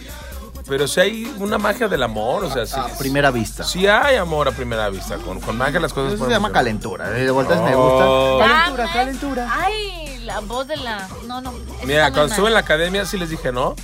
Pero 0.68 0.86
si 0.86 1.00
hay 1.00 1.34
una 1.38 1.58
magia 1.58 1.88
del 1.88 2.02
amor, 2.02 2.44
o 2.44 2.52
sea, 2.52 2.64
sí. 2.66 2.76
A 2.78 2.86
primera 2.98 3.30
vista. 3.32 3.64
Sí 3.64 3.86
hay 3.88 4.16
amor 4.16 4.46
a 4.48 4.52
primera 4.52 4.88
vista. 4.88 5.16
Con, 5.16 5.40
con 5.40 5.56
magia 5.58 5.80
las 5.80 5.92
cosas 5.92 6.12
Eso 6.14 6.26
se 6.26 6.30
llama 6.30 6.52
calentura. 6.52 7.08
eh, 7.18 7.24
De 7.24 7.30
vueltas 7.30 7.60
me 7.62 7.74
Oh. 7.74 8.36
gusta. 8.38 8.46
Ya, 8.46 8.52
Calentura, 8.54 8.84
pues. 8.84 8.94
calentura. 8.94 9.48
Ay, 9.52 10.18
la 10.24 10.40
voz 10.40 10.68
de 10.68 10.76
la. 10.76 11.08
No, 11.26 11.40
no. 11.40 11.52
Mira, 11.84 12.12
cuando 12.12 12.26
estuve 12.32 12.48
en 12.48 12.54
la 12.54 12.60
academia 12.60 13.04
sí 13.04 13.18
les 13.18 13.30
dije, 13.30 13.50
¿no? 13.50 13.74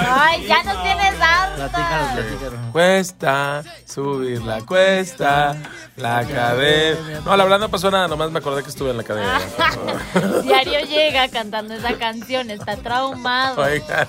Ay, 0.00 0.46
ya 0.46 0.62
no 0.62 0.82
tienes 0.82 1.14
Platícanos, 1.16 1.60
harta. 1.60 2.14
platícanos. 2.14 2.72
Cuesta 2.72 3.62
subir 3.86 4.42
la 4.42 4.60
cuesta, 4.60 5.56
la 5.96 6.18
academia. 6.18 7.20
No, 7.24 7.36
la 7.36 7.44
verdad 7.44 7.58
no 7.58 7.68
pasó 7.68 7.90
nada, 7.90 8.06
nomás 8.08 8.30
me 8.30 8.38
acordé 8.38 8.62
que 8.62 8.68
estuve 8.70 8.90
en 8.90 8.96
la 8.98 9.02
academia. 9.02 9.40
Diario 10.42 10.80
llega 10.86 11.28
cantando 11.28 11.74
esa 11.74 11.94
canción, 11.94 12.50
está 12.50 12.76
traumado. 12.76 13.60
Oigan, 13.62 14.06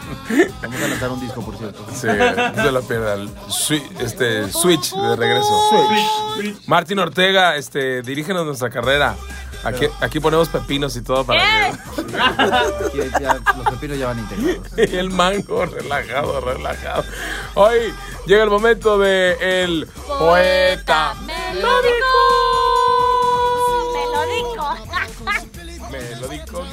Vamos 0.61 0.81
a 0.81 0.87
lanzar 0.87 1.09
un 1.11 1.19
disco, 1.21 1.41
por 1.41 1.57
cierto. 1.57 1.85
sí, 1.93 2.07
no 2.55 2.63
se 2.63 2.71
lo 2.71 2.81
pierdan. 2.83 3.27
Swi- 3.47 3.83
este, 3.99 4.51
Switch 4.51 4.93
de 4.93 5.15
regreso. 5.15 5.49
Martín 6.67 6.99
Ortega, 6.99 7.55
este, 7.55 8.01
dirígenos 8.03 8.45
nuestra 8.45 8.69
carrera. 8.69 9.15
Aquí, 9.63 9.87
aquí 9.99 10.19
ponemos 10.19 10.47
pepinos 10.49 10.95
y 10.95 11.01
todo 11.01 11.25
para 11.25 11.71
que. 11.71 11.77
Aquí 12.21 13.11
ya 13.21 13.33
los 13.57 13.69
pepinos 13.71 13.97
ya 13.97 14.07
van 14.07 14.19
integrados. 14.19 14.71
Y 14.77 14.95
el 14.97 15.09
mango, 15.09 15.65
relajado, 15.65 16.39
relajado. 16.41 17.03
Hoy 17.55 17.93
llega 18.25 18.43
el 18.43 18.49
momento 18.49 18.97
de 18.97 19.63
el 19.63 19.87
poeta 20.07 21.13
melódico. 21.25 22.05
Melódico. 23.93 24.75
melódico. 25.91 26.65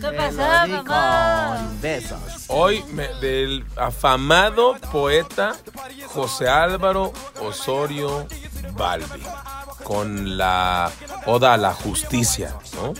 ¿Qué 0.00 0.12
pasó? 0.12 0.84
Con 0.84 1.80
besos. 1.80 2.18
Hoy 2.48 2.82
me- 2.92 3.08
del 3.20 3.64
afamado 3.76 4.76
poeta 4.92 5.54
José 6.08 6.48
Álvaro 6.48 7.12
Osorio 7.40 8.26
Balbi 8.72 9.22
con 9.86 10.36
la 10.36 10.90
Oda 11.26 11.54
a 11.54 11.56
la 11.56 11.72
Justicia, 11.72 12.56
¿no? 12.74 12.92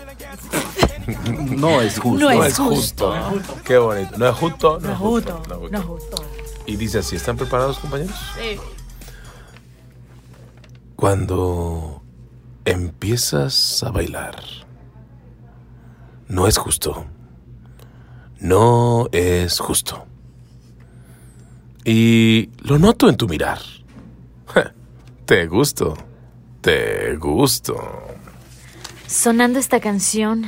No 1.56 1.80
es 1.82 1.98
justo. 1.98 2.30
No 2.30 2.44
es 2.44 2.56
justo. 2.56 3.14
Qué 3.64 3.76
bonito. 3.76 4.16
No 4.18 4.28
es 4.28 4.36
justo. 4.36 4.78
No 4.80 4.92
es 4.92 4.98
justo. 4.98 5.42
No, 5.48 5.56
no 5.56 5.66
es 5.66 5.72
no, 5.72 5.82
justo. 5.82 6.16
justo. 6.16 6.24
Y 6.66 6.76
dice 6.76 7.00
así, 7.00 7.16
¿están 7.16 7.36
preparados 7.36 7.78
compañeros? 7.78 8.14
Sí. 8.36 8.56
Cuando 10.94 12.02
empiezas 12.64 13.82
a 13.82 13.90
bailar, 13.90 14.40
no 16.28 16.46
es 16.46 16.56
justo. 16.56 17.04
No 18.38 19.08
es 19.10 19.58
justo. 19.58 20.06
Y 21.84 22.50
lo 22.60 22.78
noto 22.78 23.08
en 23.08 23.16
tu 23.16 23.26
mirar. 23.26 23.58
Te 25.26 25.48
gusto. 25.48 25.96
Te 26.66 27.14
gusto. 27.14 27.76
Sonando 29.06 29.60
esta 29.60 29.78
canción 29.78 30.46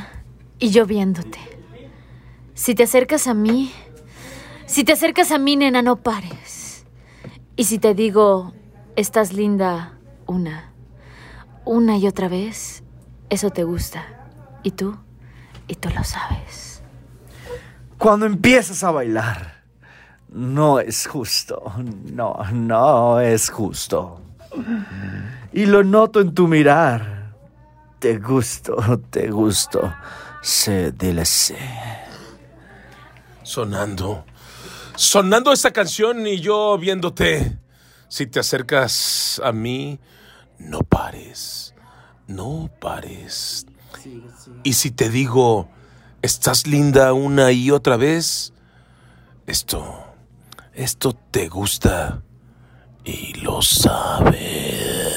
y 0.59 0.70
yo 0.70 0.85
viéndote. 0.85 1.38
Si 2.54 2.74
te 2.74 2.83
acercas 2.83 3.28
a 3.28 3.35
mí, 3.35 3.72
si 4.66 4.83
te 4.83 4.94
acercas 4.94 5.31
a 5.31 5.38
mí, 5.38 5.54
nena, 5.54 5.81
no 5.81 5.94
pares. 5.94 6.85
Y 7.54 7.66
si 7.66 7.78
te 7.78 7.94
digo, 7.94 8.52
estás 8.96 9.33
linda 9.33 9.96
una, 10.26 10.72
una 11.64 11.96
y 11.98 12.09
otra 12.09 12.26
vez, 12.26 12.83
eso 13.31 13.50
te 13.50 13.62
gusta. 13.62 14.04
Y 14.64 14.72
tú, 14.72 14.96
y 15.68 15.76
tú 15.76 15.88
lo 15.90 16.02
sabes. 16.02 16.83
Cuando 17.96 18.26
empiezas 18.26 18.83
a 18.83 18.90
bailar, 18.90 19.62
no 20.31 20.81
es 20.81 21.07
justo. 21.07 21.62
No, 22.12 22.37
no 22.52 23.20
es 23.20 23.50
justo. 23.50 24.20
Y 25.59 25.66
lo 25.66 25.83
noto 25.83 26.21
en 26.21 26.35
tu 26.35 26.47
mirar. 26.47 27.35
Te 27.99 28.18
gusto, 28.18 28.77
te 29.11 29.29
gusto. 29.29 29.92
Se. 30.40 30.94
Sonando. 33.42 34.25
Sonando 34.94 35.53
esta 35.53 35.73
canción 35.73 36.25
y 36.29 36.38
yo 36.38 36.79
viéndote. 36.79 37.59
Si 38.07 38.29
te 38.29 38.38
acercas 38.38 39.40
a 39.44 39.51
mí, 39.51 39.99
no 40.61 40.79
pares. 40.79 41.75
No 42.29 42.71
pares. 42.79 43.66
Y 44.62 44.75
si 44.75 44.92
te 44.92 45.11
digo, 45.11 45.68
estás 46.23 46.68
linda 46.68 47.12
una 47.14 47.51
y 47.51 47.73
otra 47.73 47.97
vez, 47.97 48.53
esto, 49.49 50.05
esto 50.73 51.14
te 51.33 51.49
gusta 51.49 52.23
y 53.05 53.35
lo 53.40 53.61
sabes. 53.61 55.08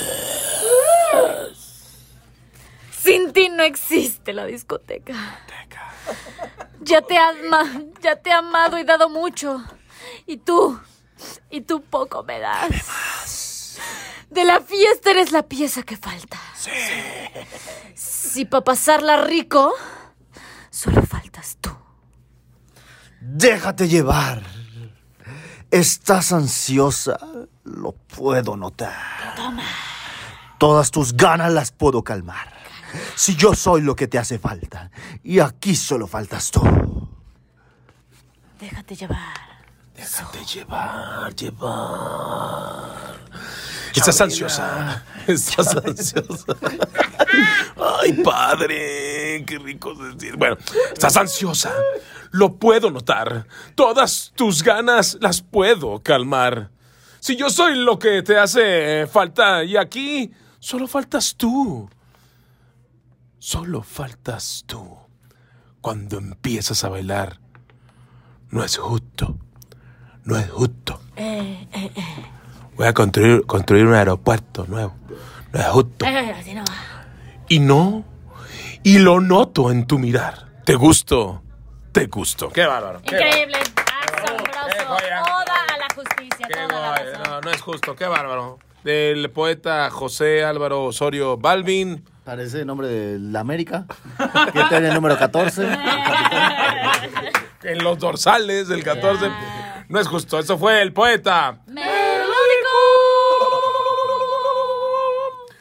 Sin 3.02 3.34
ti 3.34 3.50
no 3.50 3.64
existe 3.64 4.34
la 4.34 4.46
discoteca. 4.46 5.14
Ya 6.82 7.02
te, 7.02 7.18
ama, 7.18 7.64
ya 8.02 8.16
te 8.16 8.30
he 8.30 8.34
amado 8.34 8.78
y 8.78 8.84
dado 8.84 9.10
mucho. 9.10 9.64
Y 10.26 10.38
tú, 10.38 10.80
y 11.50 11.62
tú 11.62 11.82
poco 11.82 12.24
me 12.24 12.40
das. 12.40 13.80
De 14.30 14.44
la 14.46 14.62
fiesta 14.62 15.12
eres 15.12 15.32
la 15.32 15.44
pieza 15.44 15.84
que 15.84 15.98
falta. 15.98 16.40
Sí. 16.56 16.72
Si 17.96 18.46
para 18.46 18.64
pasarla 18.64 19.22
rico, 19.24 19.74
solo 20.70 21.02
faltas 21.04 21.58
tú. 21.60 21.70
Déjate 23.20 23.88
llevar. 23.88 24.42
Estás 25.70 26.34
ansiosa, 26.34 27.18
lo 27.64 27.94
puedo 27.94 28.58
notar. 28.58 29.36
Todas 30.58 30.92
tus 30.92 31.14
ganas 31.14 31.52
las 31.52 31.72
puedo 31.72 32.04
calmar. 32.04 32.61
Si 33.16 33.36
yo 33.36 33.54
soy 33.54 33.82
lo 33.82 33.96
que 33.96 34.08
te 34.08 34.18
hace 34.18 34.40
falta, 34.40 34.92
y 35.24 35.40
aquí 35.40 35.76
solo 35.76 36.08
faltas 36.08 36.52
tú. 36.52 36.62
Déjate 38.60 38.96
llevar. 38.96 39.52
Déjate 39.96 40.46
llevar, 40.46 41.36
llevar. 41.36 43.22
Estás 43.96 44.22
ansiosa. 44.22 45.04
Estás 45.28 45.76
ansiosa. 45.76 46.56
Ay, 48.02 48.14
padre, 48.24 49.44
qué 49.46 49.60
rico 49.60 49.94
decir. 49.96 50.38
Bueno, 50.38 50.58
estás 50.94 51.18
ansiosa. 51.18 51.74
Lo 52.32 52.56
puedo 52.58 52.90
notar. 52.90 53.46
Todas 53.76 54.32
tus 54.36 54.64
ganas 54.64 55.18
las 55.20 55.42
puedo 55.42 56.02
calmar. 56.02 56.72
Si 57.20 57.36
yo 57.36 57.50
soy 57.50 57.76
lo 57.76 58.00
que 58.00 58.24
te 58.24 58.38
hace 58.38 59.06
falta 59.08 59.64
y 59.64 59.78
aquí 59.78 60.32
solo 60.60 60.88
faltas 60.88 61.36
tú. 61.36 61.90
Solo 63.42 63.82
faltas 63.82 64.66
tú. 64.68 65.00
Cuando 65.82 66.20
empiezas 66.20 66.84
a 66.84 66.90
bailar, 66.90 67.40
no 68.52 68.64
es 68.64 68.78
justo. 68.78 69.36
No 70.24 70.38
es 70.38 70.48
justo. 70.52 71.02
Eh, 71.16 71.68
eh, 71.74 71.92
eh. 71.96 72.26
Voy 72.76 72.86
a 72.86 72.94
construir, 72.94 73.44
construir 73.48 73.88
un 73.88 73.96
aeropuerto 73.96 74.68
nuevo. 74.68 74.94
No 75.52 75.60
es 75.60 75.66
justo. 75.70 76.06
Eh, 76.06 76.36
así 76.38 76.54
no. 76.54 76.64
Y 77.50 77.58
no. 77.58 78.06
Y 78.84 79.00
lo 79.00 79.20
noto 79.20 79.72
en 79.72 79.88
tu 79.88 79.98
mirar. 79.98 80.46
Te 80.64 80.76
gusto. 80.76 81.42
Te 81.92 82.06
gusto. 82.06 82.50
Qué 82.50 82.68
bárbaro. 82.68 83.00
Increíble. 83.00 83.58
Asombroso. 83.58 84.86
joya. 84.88 85.24
Oda 85.24 85.66
a 85.68 85.78
la 85.80 85.88
justicia. 85.96 86.48
Qué 86.48 86.54
Toda 86.54 86.80
la 86.80 86.96
razón. 86.96 87.24
No, 87.24 87.42
no 87.42 87.50
es 87.50 87.60
justo. 87.60 87.96
Qué 87.96 88.06
bárbaro. 88.06 88.60
Del 88.84 89.32
poeta 89.32 89.90
José 89.90 90.44
Álvaro 90.44 90.84
Osorio 90.84 91.38
Balvin. 91.38 92.06
Parece 92.24 92.62
el 92.62 92.68
nombre 92.68 92.88
de 92.88 93.20
la 93.20 93.40
América, 93.40 93.86
que 94.54 94.64
tiene 94.70 94.90
el 94.90 94.94
número 94.94 95.18
14. 95.18 95.68
En 97.64 97.84
los 97.84 97.98
dorsales 98.00 98.68
del 98.68 98.84
14. 98.84 99.30
No 99.90 100.00
es 100.00 100.08
justo. 100.08 100.40
Eso 100.40 100.58
fue 100.58 100.82
el 100.82 100.94
poeta. 100.94 101.60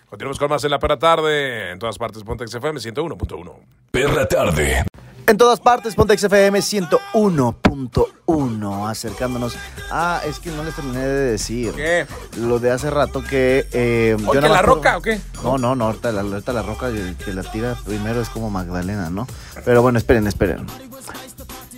Continuamos 0.09 0.39
con 0.39 0.51
más 0.51 0.65
en 0.65 0.71
la 0.71 0.79
perra 0.79 0.99
tarde. 0.99 1.71
En 1.71 1.79
todas 1.79 1.97
partes, 1.97 2.23
Pontex 2.25 2.55
FM 2.55 2.79
101.1. 2.79 3.55
Perra 3.91 4.27
tarde. 4.27 4.85
En 5.31 5.37
todas 5.37 5.61
partes, 5.61 5.95
Pontex 5.95 6.25
FM 6.25 6.59
101.1. 6.59 8.91
Acercándonos. 8.91 9.55
Ah, 9.89 10.21
es 10.27 10.41
que 10.41 10.51
no 10.51 10.65
les 10.65 10.75
terminé 10.75 10.99
de 10.99 11.31
decir. 11.31 11.73
¿Qué? 11.73 12.05
Lo 12.37 12.59
de 12.59 12.73
hace 12.73 12.91
rato 12.91 13.23
que. 13.23 13.65
Eh, 13.71 14.17
¿O 14.27 14.33
que 14.33 14.41
nada 14.41 14.55
la 14.55 14.61
por- 14.63 14.79
roca 14.79 14.97
o 14.97 15.03
qué? 15.03 15.21
No, 15.45 15.57
no, 15.57 15.77
no. 15.77 15.85
Ahorita 15.85 16.11
la, 16.11 16.23
ahorita 16.23 16.53
la 16.53 16.63
roca 16.63 16.89
el 16.89 17.15
que 17.17 17.33
la 17.33 17.45
tira 17.45 17.77
primero 17.87 18.21
es 18.21 18.29
como 18.29 18.51
Magdalena, 18.51 19.09
¿no? 19.09 19.29
Pero 19.65 19.83
bueno, 19.83 19.99
esperen, 19.99 20.27
esperen. 20.27 20.67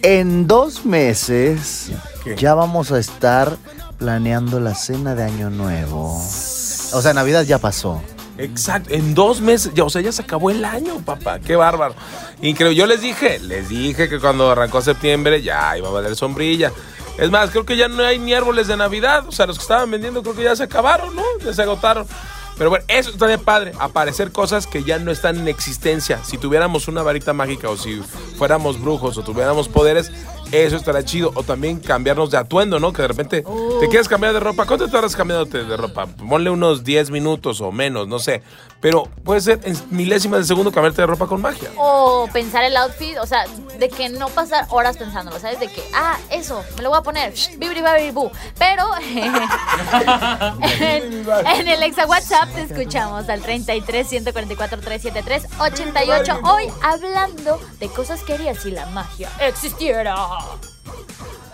En 0.00 0.46
dos 0.46 0.86
meses 0.86 1.90
¿Qué? 2.24 2.36
ya 2.36 2.54
vamos 2.54 2.90
a 2.90 2.98
estar 2.98 3.58
planeando 3.98 4.60
la 4.60 4.74
cena 4.74 5.14
de 5.14 5.24
Año 5.24 5.50
Nuevo. 5.50 6.16
O 6.16 7.02
sea, 7.02 7.12
Navidad 7.12 7.42
ya 7.42 7.58
pasó. 7.58 8.00
Exacto, 8.38 8.94
en 8.94 9.14
dos 9.14 9.40
meses, 9.40 9.72
ya, 9.74 9.84
o 9.84 9.90
sea, 9.90 10.00
ya 10.00 10.10
se 10.10 10.22
acabó 10.22 10.50
el 10.50 10.64
año, 10.64 11.00
papá, 11.04 11.38
qué 11.38 11.54
bárbaro. 11.54 11.94
Increíble, 12.40 12.74
yo 12.74 12.86
les 12.86 13.02
dije, 13.02 13.38
les 13.40 13.68
dije 13.68 14.08
que 14.08 14.18
cuando 14.18 14.50
arrancó 14.50 14.80
septiembre 14.80 15.42
ya 15.42 15.76
iba 15.76 15.88
a 15.88 15.92
valer 15.92 16.16
sombrilla. 16.16 16.72
Es 17.18 17.30
más, 17.30 17.50
creo 17.50 17.66
que 17.66 17.76
ya 17.76 17.88
no 17.88 18.02
hay 18.02 18.18
ni 18.18 18.32
árboles 18.32 18.68
de 18.68 18.76
Navidad, 18.76 19.28
o 19.28 19.32
sea, 19.32 19.46
los 19.46 19.58
que 19.58 19.62
estaban 19.62 19.90
vendiendo 19.90 20.22
creo 20.22 20.34
que 20.34 20.44
ya 20.44 20.56
se 20.56 20.62
acabaron, 20.62 21.14
¿no? 21.14 21.22
Ya 21.44 21.52
se 21.52 21.62
agotaron. 21.62 22.06
Pero 22.56 22.70
bueno, 22.70 22.84
eso 22.88 23.10
estaría 23.10 23.38
padre, 23.38 23.72
aparecer 23.78 24.30
cosas 24.30 24.66
que 24.66 24.82
ya 24.84 24.98
no 24.98 25.10
están 25.10 25.38
en 25.38 25.48
existencia. 25.48 26.22
Si 26.24 26.38
tuviéramos 26.38 26.88
una 26.88 27.02
varita 27.02 27.32
mágica 27.32 27.68
o 27.68 27.76
si 27.76 28.02
fuéramos 28.38 28.80
brujos 28.80 29.16
o 29.18 29.22
tuviéramos 29.22 29.68
poderes, 29.68 30.10
eso 30.52 30.76
estaría 30.76 31.04
chido. 31.04 31.32
O 31.34 31.42
también 31.42 31.80
cambiarnos 31.80 32.30
de 32.30 32.36
atuendo, 32.38 32.78
¿no? 32.78 32.92
Que 32.92 33.02
de 33.02 33.08
repente 33.08 33.42
te 33.80 33.88
quieres 33.88 34.08
cambiar 34.08 34.32
de 34.32 34.40
ropa. 34.40 34.66
¿Cuánto 34.66 34.86
te 34.86 34.92
tardas 34.92 35.16
cambiándote 35.16 35.64
de 35.64 35.76
ropa? 35.76 36.06
Ponle 36.06 36.50
unos 36.50 36.84
10 36.84 37.10
minutos 37.10 37.60
o 37.60 37.72
menos, 37.72 38.06
no 38.06 38.18
sé. 38.18 38.42
Pero 38.80 39.08
puede 39.24 39.40
ser 39.40 39.60
en 39.64 39.76
milésimas 39.90 40.40
de 40.40 40.46
segundo 40.46 40.72
cambiarte 40.72 41.02
de 41.02 41.06
ropa 41.06 41.26
con 41.26 41.40
magia. 41.40 41.70
O 41.76 42.28
pensar 42.32 42.64
el 42.64 42.76
outfit, 42.76 43.16
o 43.18 43.26
sea, 43.26 43.44
de 43.78 43.88
que 43.88 44.08
no 44.08 44.28
pasar 44.28 44.66
horas 44.70 44.96
pensándolo, 44.96 45.38
¿sabes? 45.38 45.60
De 45.60 45.68
que, 45.68 45.82
ah, 45.94 46.18
eso, 46.30 46.64
me 46.76 46.82
lo 46.82 46.90
voy 46.90 46.98
a 46.98 47.02
poner, 47.02 47.32
bibri 47.58 47.80
babiri 47.80 48.10
bu. 48.10 48.30
Pero 48.58 48.84
en, 50.80 51.26
en 51.28 51.68
el 51.68 51.82
exa 51.84 52.06
WhatsApp 52.06 52.48
te 52.54 52.62
escuchamos 52.62 53.28
al 53.28 53.40
33 53.40 54.08
144 54.08 54.80
373 54.80 55.60
88. 55.60 56.40
Hoy 56.44 56.64
hablando 56.82 57.60
de 57.78 57.88
cosas 57.88 58.22
que 58.22 58.34
harías 58.34 58.58
si 58.58 58.72
la 58.72 58.86
magia 58.86 59.30
existiera. 59.40 60.14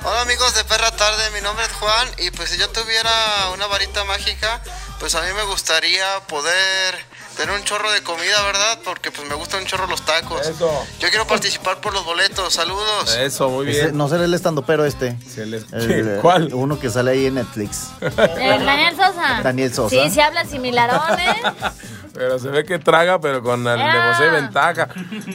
Hola 0.04 0.22
amigos 0.22 0.54
de 0.54 0.64
Perra 0.64 0.90
Tarde, 0.92 1.30
mi 1.34 1.40
nombre 1.42 1.64
es 1.64 1.72
Juan 1.72 2.08
y 2.18 2.30
pues 2.30 2.50
si 2.50 2.58
yo 2.58 2.68
tuviera 2.70 3.10
una 3.52 3.66
varita 3.66 4.04
mágica, 4.04 4.62
pues 5.00 5.14
a 5.14 5.20
mí 5.22 5.28
me 5.36 5.42
gustaría 5.44 6.04
poder 6.28 6.94
tener 7.36 7.54
un 7.54 7.62
chorro 7.64 7.90
de 7.92 8.02
comida, 8.02 8.42
¿verdad? 8.46 8.78
Porque 8.84 9.10
pues 9.10 9.28
me 9.28 9.34
gustan 9.34 9.60
un 9.60 9.66
chorro 9.66 9.86
los 9.86 10.02
tacos. 10.04 10.46
Eso. 10.46 10.86
Yo 10.98 11.08
quiero 11.10 11.26
participar 11.26 11.80
por 11.80 11.92
los 11.92 12.04
boletos, 12.04 12.54
saludos. 12.54 13.14
Eso, 13.16 13.48
muy 13.50 13.68
Ese- 13.70 13.82
bien. 13.86 13.96
no 13.98 14.08
será 14.08 14.24
el 14.24 14.32
estando 14.34 14.62
pero 14.62 14.84
este. 14.86 15.16
El- 15.36 16.18
¿Cuál? 16.22 16.54
Uno 16.54 16.78
que 16.80 16.90
sale 16.90 17.10
ahí 17.10 17.26
en 17.26 17.34
Netflix. 17.34 17.88
Eh, 18.00 18.58
Daniel 18.64 18.96
Sosa. 18.96 19.40
Daniel 19.42 19.74
Sosa. 19.74 19.90
Sí, 20.04 20.10
se 20.10 20.22
habla 20.22 20.44
similarones. 20.46 21.36
Pero 22.18 22.36
se 22.40 22.48
ve 22.48 22.64
que 22.64 22.80
traga, 22.80 23.20
pero 23.20 23.40
con 23.44 23.60
el 23.60 23.78
de 23.78 23.84
Ah. 23.84 24.30
Ventaja. 24.32 24.88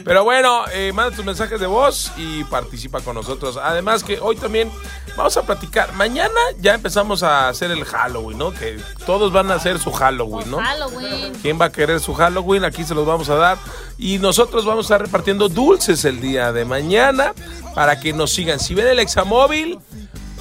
Pero 0.04 0.22
bueno, 0.22 0.64
eh, 0.74 0.92
manda 0.92 1.16
tus 1.16 1.24
mensajes 1.24 1.58
de 1.58 1.66
voz 1.66 2.12
y 2.18 2.44
participa 2.44 3.00
con 3.00 3.14
nosotros. 3.14 3.56
Además 3.56 4.04
que 4.04 4.20
hoy 4.20 4.36
también 4.36 4.70
vamos 5.16 5.34
a 5.38 5.42
platicar. 5.44 5.94
Mañana 5.94 6.38
ya 6.60 6.74
empezamos 6.74 7.22
a 7.22 7.48
hacer 7.48 7.70
el 7.70 7.86
Halloween, 7.86 8.36
¿no? 8.36 8.52
Que 8.52 8.78
todos 9.06 9.32
van 9.32 9.50
a 9.50 9.54
hacer 9.54 9.78
su 9.78 9.92
Halloween, 9.92 10.50
¿no? 10.50 10.58
Halloween. 10.58 11.32
¿Quién 11.40 11.58
va 11.58 11.66
a 11.66 11.72
querer 11.72 12.00
su 12.00 12.12
Halloween? 12.12 12.64
Aquí 12.64 12.84
se 12.84 12.94
los 12.94 13.06
vamos 13.06 13.30
a 13.30 13.36
dar. 13.36 13.56
Y 13.96 14.18
nosotros 14.18 14.66
vamos 14.66 14.84
a 14.84 14.94
estar 14.94 15.00
repartiendo 15.00 15.48
dulces 15.48 16.04
el 16.04 16.20
día 16.20 16.52
de 16.52 16.66
mañana 16.66 17.32
para 17.74 17.98
que 17.98 18.12
nos 18.12 18.30
sigan. 18.34 18.60
Si 18.60 18.74
ven 18.74 18.88
el 18.88 18.98
examóvil, 18.98 19.78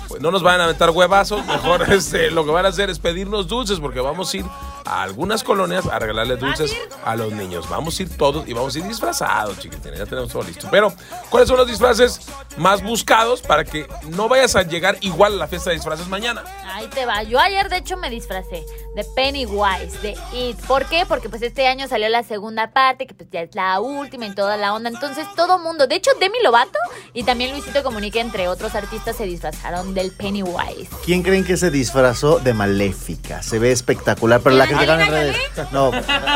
pues 0.09 0.21
no 0.21 0.29
nos 0.29 0.43
van 0.43 0.59
a 0.59 0.65
aventar 0.65 0.89
huevazos. 0.89 1.45
Mejor 1.45 1.83
este, 1.93 2.31
lo 2.31 2.43
que 2.43 2.51
van 2.51 2.65
a 2.65 2.69
hacer 2.69 2.89
es 2.89 2.99
pedirnos 2.99 3.47
dulces 3.47 3.79
porque 3.79 4.01
vamos 4.01 4.33
a 4.33 4.37
ir 4.37 4.45
a 4.85 5.03
algunas 5.03 5.43
colonias 5.43 5.85
a 5.87 5.99
regalarle 5.99 6.37
dulces 6.37 6.75
a 7.03 7.15
los 7.15 7.31
niños. 7.31 7.69
Vamos 7.69 7.99
a 7.99 8.03
ir 8.03 8.17
todos 8.17 8.47
y 8.47 8.53
vamos 8.53 8.75
a 8.75 8.79
ir 8.79 8.85
disfrazados, 8.85 9.59
chiquitines. 9.59 9.99
Ya 9.99 10.05
tenemos 10.05 10.31
todo 10.31 10.43
listo. 10.43 10.67
Pero, 10.71 10.93
¿cuáles 11.29 11.49
son 11.49 11.57
los 11.57 11.67
disfraces 11.67 12.21
más 12.57 12.81
buscados 12.83 13.41
para 13.41 13.63
que 13.63 13.87
no 14.09 14.27
vayas 14.27 14.55
a 14.55 14.63
llegar 14.63 14.97
igual 15.01 15.33
a 15.33 15.37
la 15.37 15.47
fiesta 15.47 15.69
de 15.69 15.77
disfraces 15.77 16.07
mañana? 16.07 16.43
Ahí 16.73 16.87
te 16.87 17.05
va. 17.05 17.23
Yo 17.23 17.39
ayer, 17.39 17.69
de 17.69 17.77
hecho, 17.77 17.97
me 17.97 18.09
disfracé 18.09 18.63
de 18.95 19.03
Pennywise, 19.15 19.97
de 20.01 20.15
It. 20.33 20.57
¿Por 20.67 20.85
qué? 20.85 21.05
Porque 21.07 21.29
pues 21.29 21.41
este 21.41 21.67
año 21.67 21.87
salió 21.87 22.09
la 22.09 22.23
segunda 22.23 22.71
parte, 22.71 23.07
que 23.07 23.13
pues 23.13 23.29
ya 23.31 23.41
es 23.41 23.55
la 23.55 23.79
última 23.79 24.25
y 24.25 24.35
toda 24.35 24.57
la 24.57 24.73
onda. 24.73 24.89
Entonces 24.89 25.27
todo 25.35 25.57
mundo, 25.59 25.87
de 25.87 25.95
hecho 25.95 26.11
Demi 26.19 26.37
Lovato 26.43 26.77
y 27.13 27.23
también 27.23 27.51
Luisito 27.51 27.83
Comunica, 27.83 28.19
entre 28.19 28.47
otros 28.47 28.75
artistas, 28.75 29.15
se 29.15 29.25
disfrazaron 29.25 29.93
del 29.93 30.11
Pennywise. 30.11 30.89
¿Quién 31.05 31.23
creen 31.23 31.43
que 31.43 31.57
se 31.57 31.71
disfrazó 31.71 32.39
de 32.39 32.53
maléfica? 32.53 33.41
Se 33.41 33.59
ve 33.59 33.71
espectacular, 33.71 34.41
pero 34.41 34.55
la 34.55 34.67
criticaron 34.73 35.01
en 35.01 35.11
redes. 35.11 35.37
No, 35.71 35.91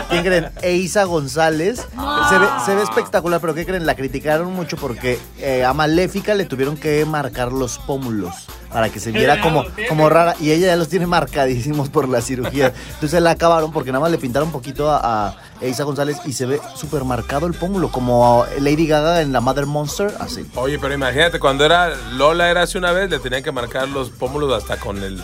¿quién 0.09 0.23
creen? 0.23 0.49
Eisa 0.61 1.03
González. 1.03 1.87
Se, 2.29 2.37
ve, 2.37 2.47
se 2.65 2.75
ve 2.75 2.83
espectacular, 2.83 3.39
pero 3.41 3.53
¿qué 3.53 3.65
creen? 3.65 3.85
La 3.85 3.95
criticaron 3.95 4.53
mucho 4.53 4.77
porque 4.77 5.19
eh, 5.39 5.63
a 5.63 5.73
Maléfica 5.73 6.33
le 6.33 6.45
tuvieron 6.45 6.77
que 6.77 7.05
marcar 7.05 7.51
los 7.51 7.77
pómulos 7.79 8.47
para 8.71 8.89
que 8.89 8.99
se 8.99 9.11
viera 9.11 9.41
como, 9.41 9.65
como 9.87 10.09
rara. 10.09 10.35
Y 10.39 10.51
ella 10.51 10.67
ya 10.67 10.75
los 10.75 10.89
tiene 10.89 11.07
marcadísimos 11.07 11.89
por 11.89 12.07
la 12.07 12.21
cirugía. 12.21 12.73
Entonces 12.93 13.21
la 13.21 13.31
acabaron 13.31 13.71
porque 13.71 13.91
nada 13.91 14.01
más 14.01 14.11
le 14.11 14.17
pintaron 14.17 14.49
un 14.49 14.53
poquito 14.53 14.91
a, 14.91 15.27
a 15.27 15.35
Eisa 15.61 15.83
González 15.83 16.17
y 16.25 16.33
se 16.33 16.45
ve 16.45 16.59
súper 16.75 17.03
marcado 17.03 17.47
el 17.47 17.53
pómulo, 17.53 17.89
como 17.91 18.45
Lady 18.59 18.87
Gaga 18.87 19.21
en 19.21 19.31
la 19.33 19.41
Mother 19.41 19.65
Monster, 19.65 20.13
así. 20.19 20.45
Oye, 20.55 20.79
pero 20.79 20.93
imagínate, 20.93 21.39
cuando 21.39 21.65
era 21.65 21.95
Lola 22.13 22.49
era 22.49 22.63
hace 22.63 22.77
una 22.77 22.91
vez, 22.91 23.09
le 23.09 23.19
tenían 23.19 23.43
que 23.43 23.51
marcar 23.51 23.87
los 23.87 24.09
pómulos 24.09 24.51
hasta 24.53 24.77
con 24.77 25.01
el, 25.03 25.21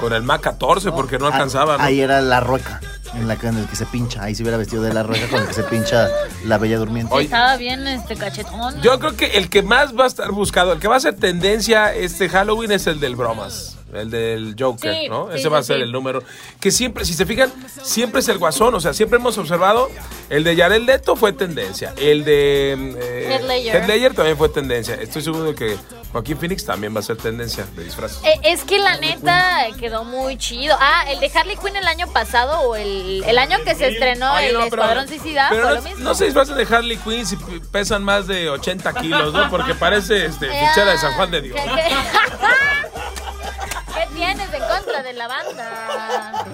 con 0.00 0.12
el 0.12 0.22
MAC 0.22 0.42
14 0.42 0.92
porque 0.92 1.18
no 1.18 1.26
alcanzaba, 1.26 1.78
¿no? 1.78 1.84
Ahí 1.84 2.00
era 2.00 2.20
la 2.20 2.40
rueca. 2.40 2.80
En, 3.14 3.28
la, 3.28 3.34
en 3.34 3.56
el 3.58 3.66
que 3.66 3.76
se 3.76 3.84
pincha. 3.86 4.22
Ahí 4.22 4.34
se 4.34 4.42
hubiera 4.42 4.56
vestido 4.56 4.82
de 4.82 4.92
la 4.94 5.02
roja 5.02 5.26
con 5.28 5.40
el 5.42 5.46
que 5.46 5.52
se 5.52 5.62
pincha 5.64 6.08
la 6.44 6.56
bella 6.58 6.78
durmiente. 6.78 7.12
Oye. 7.14 7.26
Estaba 7.26 7.56
bien 7.56 7.86
este 7.86 8.16
cachetón. 8.16 8.80
Yo 8.80 8.98
creo 8.98 9.16
que 9.16 9.26
el 9.36 9.50
que 9.50 9.62
más 9.62 9.94
va 9.94 10.04
a 10.04 10.06
estar 10.06 10.30
buscado, 10.32 10.72
el 10.72 10.78
que 10.80 10.88
va 10.88 10.96
a 10.96 11.00
ser 11.00 11.14
tendencia 11.16 11.94
este 11.94 12.28
Halloween 12.30 12.72
es 12.72 12.86
el 12.86 13.00
del 13.00 13.14
bromas. 13.16 13.76
El 13.92 14.10
del 14.10 14.56
Joker, 14.58 14.94
Sí, 14.94 15.08
¿no? 15.10 15.28
sí, 15.30 15.38
Ese 15.38 15.48
va 15.50 15.58
a 15.58 15.62
ser 15.62 15.76
sí. 15.76 15.82
el 15.82 15.92
número. 15.92 16.22
Que 16.58 16.70
siempre, 16.70 17.04
si 17.04 17.12
se 17.12 17.26
fijan, 17.26 17.52
siempre 17.82 18.20
es 18.20 18.28
el 18.28 18.38
guasón. 18.38 18.74
O 18.74 18.80
sea, 18.80 18.94
siempre 18.94 19.18
hemos 19.18 19.36
observado. 19.36 19.90
El 20.30 20.44
de 20.44 20.56
Jared 20.56 20.80
Leto 20.80 21.14
fue 21.14 21.34
tendencia. 21.34 21.92
El 21.98 22.24
de 22.24 22.72
eh, 22.72 23.28
Heath 23.30 23.42
Ledger. 23.46 23.76
Heath 23.76 23.86
Ledger 23.88 24.14
también 24.14 24.38
fue 24.38 24.48
tendencia. 24.48 24.94
Estoy 24.94 25.20
seguro 25.20 25.44
de 25.44 25.54
que 25.54 25.76
Joaquín 26.12 26.36
Phoenix 26.38 26.64
también 26.66 26.94
va 26.94 27.00
a 27.00 27.02
ser 27.02 27.16
tendencia 27.16 27.64
de 27.74 27.84
disfraz. 27.84 28.22
Eh, 28.24 28.38
es 28.44 28.64
que 28.64 28.78
la 28.78 28.96
neta 28.98 29.66
quedó 29.80 30.04
muy 30.04 30.36
chido. 30.36 30.76
Ah, 30.78 31.04
el 31.08 31.18
de 31.20 31.30
Harley 31.34 31.56
Quinn 31.56 31.74
el 31.74 31.86
año 31.86 32.06
pasado 32.12 32.60
o 32.68 32.76
el, 32.76 33.24
el 33.26 33.38
año 33.38 33.58
que 33.64 33.74
se 33.74 33.88
estrenó 33.88 34.34
Oye, 34.34 34.48
el 34.48 34.52
no, 34.54 34.60
pero- 34.68 34.82
Escuadrón 34.82 35.08
Suicida 35.08 35.46
pero 35.48 35.62
fue 35.62 35.70
no, 35.70 35.76
lo 35.76 35.82
mismo. 35.82 36.04
no 36.04 36.14
se 36.14 36.24
disfrazan 36.26 36.56
de 36.58 36.66
Harley 36.74 36.98
Quinn 36.98 37.24
si 37.26 37.36
pesan 37.72 38.04
más 38.04 38.26
de 38.26 38.50
80 38.50 38.92
kilos, 38.94 39.32
¿no? 39.32 39.48
Porque 39.48 39.74
parece 39.74 40.26
este, 40.26 40.46
fichera 40.68 40.92
de 40.92 40.98
San 40.98 41.14
Juan 41.14 41.30
de 41.30 41.40
Dios. 41.40 41.58
¿Qué, 41.58 41.70
qué- 41.70 41.96
¿Qué 43.94 44.14
tienes 44.14 44.52
en 44.52 44.62
contra 44.62 45.02
de 45.02 45.12
la 45.14 45.28
banda? 45.28 46.44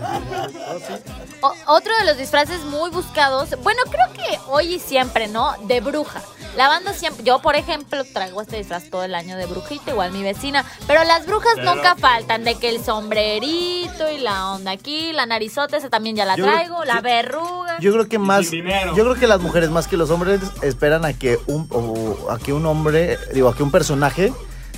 O- 1.41 1.55
otro 1.67 1.97
de 1.99 2.05
los 2.05 2.17
disfraces 2.17 2.61
muy 2.65 2.91
buscados, 2.91 3.51
bueno, 3.63 3.81
creo 3.91 4.13
que 4.13 4.39
hoy 4.49 4.75
y 4.75 4.79
siempre, 4.79 5.29
¿no? 5.29 5.55
De 5.65 5.81
bruja. 5.81 6.21
La 6.57 6.69
banda 6.69 6.93
siempre, 6.93 7.25
yo 7.25 7.41
por 7.41 7.55
ejemplo 7.57 8.03
traigo 8.05 8.41
este 8.41 8.57
disfraz 8.57 8.91
todo 8.91 9.05
el 9.05 9.15
año 9.15 9.37
de 9.37 9.47
brujita, 9.47 9.93
igual 9.93 10.13
mi 10.13 10.23
vecina, 10.23 10.65
pero 10.87 11.05
las 11.05 11.27
brujas 11.27 11.57
nunca 11.59 11.95
faltan, 11.95 12.45
de 12.45 12.57
que 12.57 12.69
el 12.69 12.85
sombrerito 12.85 14.11
y 14.11 14.19
la 14.19 14.51
onda 14.53 14.73
aquí, 14.73 15.13
la 15.13 15.27
narizota, 15.27 15.77
esa 15.77 15.89
también 15.89 16.17
ya 16.17 16.25
la 16.25 16.35
creo 16.35 16.47
traigo, 16.47 16.85
la 16.85 17.01
verruga. 17.01 17.79
Yo 17.81 17.93
creo 17.93 18.09
que 18.09 18.19
más, 18.19 18.51
yo 18.51 19.05
creo 19.05 19.15
que 19.15 19.27
las 19.27 19.41
mujeres 19.41 19.71
más 19.71 19.87
que 19.87 19.97
los 19.97 20.11
hombres 20.11 20.41
esperan 20.63 21.05
a 21.05 21.13
que 21.13 21.39
un, 21.47 21.69
o 21.71 22.31
a 22.31 22.39
que 22.39 22.53
un 22.53 22.67
hombre, 22.67 23.19
digo, 23.33 23.49
a 23.49 23.55
que 23.55 23.63
un 23.63 23.71
personaje 23.71 24.33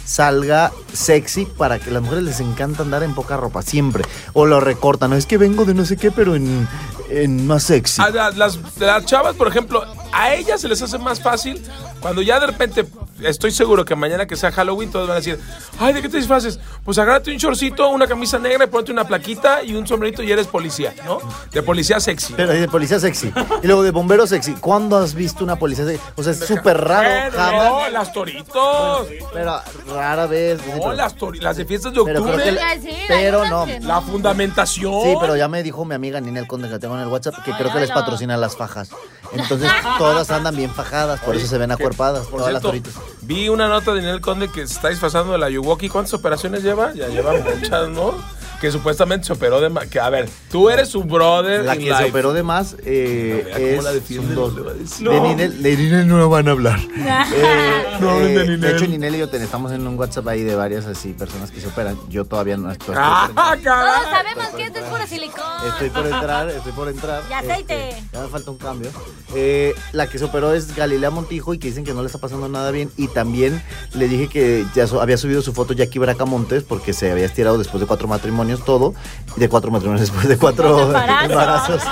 salga 0.05 0.73
sexy 0.93 1.47
para 1.47 1.79
que 1.79 1.91
las 1.91 2.03
mujeres 2.03 2.25
les 2.25 2.41
encanta 2.41 2.83
andar 2.83 3.03
en 3.03 3.15
poca 3.15 3.37
ropa 3.37 3.63
siempre 3.63 4.05
o 4.33 4.47
lo 4.47 4.61
recortan. 4.61 5.13
Es 5.13 5.27
que 5.27 5.39
vengo 5.39 5.65
de 5.65 5.75
no 5.75 5.85
sé 5.85 5.97
qué, 5.97 6.11
pero 6.11 6.35
en, 6.35 6.69
en 7.11 7.47
más 7.47 7.65
sexy. 7.65 8.03
Las, 8.13 8.59
las 8.79 9.05
chavas, 9.07 9.37
por 9.37 9.49
ejemplo, 9.49 9.85
a 10.13 10.35
ellas 10.35 10.61
se 10.61 10.69
les 10.69 10.81
hace 10.83 10.99
más 10.99 11.21
fácil 11.21 11.63
cuando 12.01 12.23
ya 12.23 12.41
de 12.41 12.47
repente, 12.47 12.87
estoy 13.25 13.51
seguro 13.51 13.85
que 13.85 13.95
mañana 13.97 14.27
que 14.27 14.37
sea 14.37 14.51
Halloween, 14.53 14.91
todos 14.91 15.09
van 15.09 15.17
a 15.17 15.21
decir, 15.21 15.39
ay, 15.79 15.93
¿de 15.93 16.03
qué 16.03 16.09
te 16.09 16.17
disfraces? 16.17 16.59
Pues 16.85 16.99
agárrate 16.99 17.31
un 17.31 17.37
shortcito, 17.37 17.89
una 17.89 18.07
camisa 18.07 18.39
negra, 18.39 18.65
y 18.65 18.69
ponte 18.69 18.93
una 18.93 19.05
plaquita 19.05 19.63
y 19.63 19.75
un 19.75 19.87
sombrerito 19.87 20.23
y 20.23 20.31
eres 20.33 20.47
policía, 20.47 20.95
¿no? 21.05 21.19
De 21.53 21.63
policía 21.63 22.01
sexy. 22.01 22.35
Pero 22.37 22.53
de 22.53 22.69
policía 22.69 22.99
sexy. 23.01 23.33
Y 23.63 23.67
luego 23.67 23.83
de 23.83 23.91
bombero 23.91 24.27
sexy. 24.27 24.53
¿Cuándo 24.55 24.97
has 24.99 25.15
visto 25.15 25.45
una 25.45 25.57
policía 25.57 25.85
sexy? 25.87 26.03
O 26.17 26.23
sea, 26.23 26.33
es 26.33 26.41
súper 26.47 26.79
raro. 26.81 27.09
Pero 27.31 27.43
jamás. 27.43 27.65
no, 27.71 27.89
las 27.91 28.13
toritos. 28.13 29.07
Pero 29.33 29.61
rara 29.89 30.27
vez. 30.27 30.61
sí, 30.63 30.71
No, 30.71 30.79
pero- 30.81 30.93
las, 30.95 31.17
tori- 31.17 31.41
las 31.41 31.57
de 31.57 31.65
fiestas 31.65 31.93
de 31.93 32.03
Pero 32.05 32.21
octubre. 32.23 32.43
que 32.45 32.81
Sí, 32.81 32.97
pero 33.09 33.41
unas 33.41 33.51
no. 33.51 33.67
La 33.87 34.01
fundamentación. 34.01 35.03
Sí, 35.05 35.15
pero 35.21 35.37
ya 35.37 35.49
me 35.49 35.63
dijo 35.63 35.85
mi 35.85 35.95
amiga 35.95 36.21
Ninel 36.21 36.47
Conde 36.47 36.69
que 36.69 36.79
tengo 36.79 36.95
en 36.97 37.03
el 37.03 37.09
WhatsApp 37.09 37.35
que 37.45 37.53
Ay, 37.53 37.59
creo 37.59 37.73
que 37.73 37.81
les 37.81 37.91
patrocina 37.91 38.37
las 38.37 38.57
fajas. 38.57 38.91
Entonces 39.33 39.71
todas 39.99 40.31
andan 40.31 40.57
bien 40.57 40.71
fajadas, 40.75 41.21
por 41.21 41.37
eso 41.37 41.47
se 41.47 41.59
ven 41.59 41.71
acuerpadas, 41.73 42.27
Por 42.27 42.41
todas 42.41 42.53
las 42.53 42.63
toritas. 42.63 42.95
Vi 43.23 43.49
una 43.49 43.69
nota 43.69 43.93
de 43.93 44.01
Ninel 44.01 44.21
Conde 44.21 44.49
que 44.49 44.67
se 44.67 44.75
está 44.75 44.89
disfrazando 44.89 45.33
de 45.33 45.39
la 45.39 45.51
Yuwoki. 45.51 45.89
¿Cuántas 45.89 46.15
operaciones 46.15 46.63
lleva? 46.63 46.93
Ya 46.95 47.09
lleva 47.09 47.33
muchas, 47.33 47.89
¿no? 47.89 48.15
Que 48.61 48.71
supuestamente 48.71 49.27
se 49.27 49.33
operó 49.33 49.61
de... 49.61 49.71
ma- 49.71 49.87
Que, 49.87 49.99
a 50.01 50.11
ver, 50.11 50.29
tú 50.51 50.69
eres 50.69 50.89
su 50.89 51.03
brother 51.05 51.65
La 51.65 51.77
que 51.77 51.85
se 51.85 51.89
life. 51.91 52.11
operó 52.11 52.33
de 52.35 52.43
más 52.43 52.77
eh, 52.85 53.49
cómo 53.55 53.67
es, 53.67 53.85
la 53.85 53.93
defiende, 53.93 54.35
son 54.35 54.55
dos. 54.55 54.79
decir. 54.79 55.09
De, 55.09 55.21
Ninel, 55.21 55.63
de 55.63 55.77
Ninel 55.77 56.07
no 56.09 56.29
van 56.29 56.47
a 56.49 56.51
hablar. 56.51 56.79
Eh, 57.33 57.85
No 58.01 58.11
hablen 58.11 58.35
de 58.35 58.47
Ninel. 58.49 58.77
hecho, 58.77 58.87
Ninel 58.87 59.15
y 59.15 59.19
yo 59.19 59.29
ten- 59.29 59.43
estamos 59.43 59.73
en 59.73 59.87
un 59.87 59.99
WhatsApp 59.99 60.29
ahí 60.29 60.43
de 60.43 60.55
varias 60.57 60.85
así 60.87 61.13
personas 61.15 61.51
que 61.51 61.61
se 61.61 61.69
operan. 61.69 61.97
Yo 62.09 62.25
todavía 62.25 62.57
no 62.57 62.71
estoy. 62.71 62.95
¡Ah, 62.99 63.31
Todos 63.35 63.59
caray! 63.63 64.05
sabemos 64.11 64.47
que 64.57 64.63
esto 64.65 64.79
es 64.79 64.85
puro 64.85 65.07
silicón. 65.07 65.43
Estoy 65.67 65.91
por 65.91 66.07
entrar, 66.07 66.49
estoy 66.51 66.73
por 66.73 66.89
entrar. 66.89 67.23
Y 67.31 67.33
aceite. 67.33 67.89
Este, 67.91 68.03
ya 68.13 68.21
me 68.23 68.29
falta 68.29 68.51
un 68.51 68.57
cambio. 68.59 68.91
Eh, 69.35 69.75
la 69.93 70.07
que 70.07 70.19
se 70.19 70.25
operó 70.25 70.53
es 70.55 70.75
Galilea 70.75 71.11
Montijo 71.11 71.55
y 71.55 71.59
que 71.59 71.69
dicen 71.69 71.85
que 71.85 71.95
no 71.95 72.01
le 72.03 72.07
está 72.07 72.19
pasando 72.19 72.49
nada 72.49 72.71
bien. 72.73 72.91
Y 72.97 73.09
también 73.09 73.63
le 73.95 74.09
dije 74.09 74.29
que 74.29 74.67
ya 74.75 74.87
había 75.01 75.17
subido 75.17 75.41
su 75.43 75.53
foto 75.53 75.73
Jackie 75.73 75.99
Bracamontes 75.99 76.63
porque 76.63 76.93
se 76.93 77.11
había 77.11 77.25
estirado 77.27 77.57
después 77.59 77.81
de 77.81 77.87
cuatro 77.87 78.09
matrimonios 78.09 78.50
todo. 78.59 78.95
Y 79.37 79.41
de 79.41 79.49
cuatro 79.49 79.71
matrimonios 79.71 80.01
después 80.09 80.29
de 80.29 80.37
cuatro 80.37 80.81
Embarazos. 80.81 81.31
embarazos. 81.31 81.83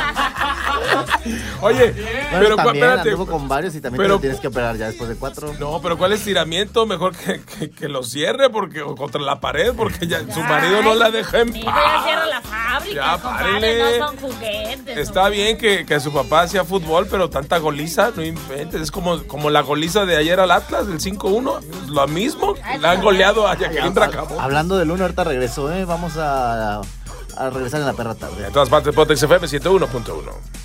Oye, 1.60 1.92
Bueno, 1.92 2.38
pero 2.40 2.56
también 2.56 2.84
espérate. 2.84 3.10
anduvo 3.10 3.26
con 3.26 3.48
varios 3.48 3.74
y 3.74 3.80
también 3.80 3.98
pero- 3.98 4.08
te 4.14 4.14
lo 4.14 4.20
tienes 4.20 4.40
que 4.40 4.48
operar 4.48 4.76
ya 4.76 4.86
después 4.86 5.08
de 5.08 5.16
cuatro. 5.16 5.52
No, 5.58 5.80
pero 5.82 5.98
¿cuál 5.98 6.12
estiramiento? 6.12 6.86
Mejor 6.86 7.14
que, 7.16 7.40
que, 7.42 7.70
que 7.70 7.88
lo 7.88 8.02
cierre 8.02 8.48
porque, 8.50 8.82
o 8.82 8.94
contra 8.94 9.20
la 9.20 9.40
pared 9.40 9.72
porque 9.76 10.06
ya 10.06 10.20
su 10.32 10.40
marido 10.40 10.82
no 10.82 10.94
la 10.94 11.10
deja 11.10 11.40
en 11.40 11.54
hijo 11.56 11.66
ya 11.66 12.02
cierra 12.04 12.20
paz. 12.22 12.28
la 12.30 12.40
fábrica, 12.40 12.94
Ya, 12.94 13.18
compadre, 13.22 13.98
no 14.00 14.06
son 14.06 14.16
juguetes. 14.18 14.98
Está 14.98 15.28
bien 15.28 15.58
que, 15.58 15.84
que 15.84 16.00
su 16.00 16.12
papá 16.12 16.42
hacía 16.42 16.64
fútbol, 16.64 17.06
pero 17.10 17.28
tanta 17.28 17.58
goliza, 17.58 18.10
no 18.14 18.24
inventes. 18.24 18.80
Es 18.80 18.90
como, 18.90 19.22
como 19.24 19.50
la 19.50 19.60
goliza 19.62 20.06
de 20.06 20.16
ayer 20.16 20.40
al 20.40 20.50
Atlas, 20.50 20.86
del 20.86 21.00
5-1. 21.00 21.60
Lo 21.88 22.06
mismo, 22.08 22.54
la 22.80 22.92
han 22.92 23.02
goleado 23.02 23.46
a 23.48 23.54
Jacqueline. 23.56 23.94
Hablando 24.38 24.78
del 24.78 24.90
uno, 24.90 25.02
ahorita 25.04 25.24
regreso, 25.24 25.72
¿eh? 25.72 25.84
Vamos 25.84 26.16
a, 26.16 26.47
a 26.48 27.50
regresar 27.50 27.80
en 27.80 27.86
la 27.86 27.92
perra 27.92 28.14
tarde. 28.14 28.46
En 28.46 28.52
todas 28.52 28.68
partes, 28.68 28.94
Potex 28.94 29.22
FM 29.22 29.46
101.1. 29.46 30.58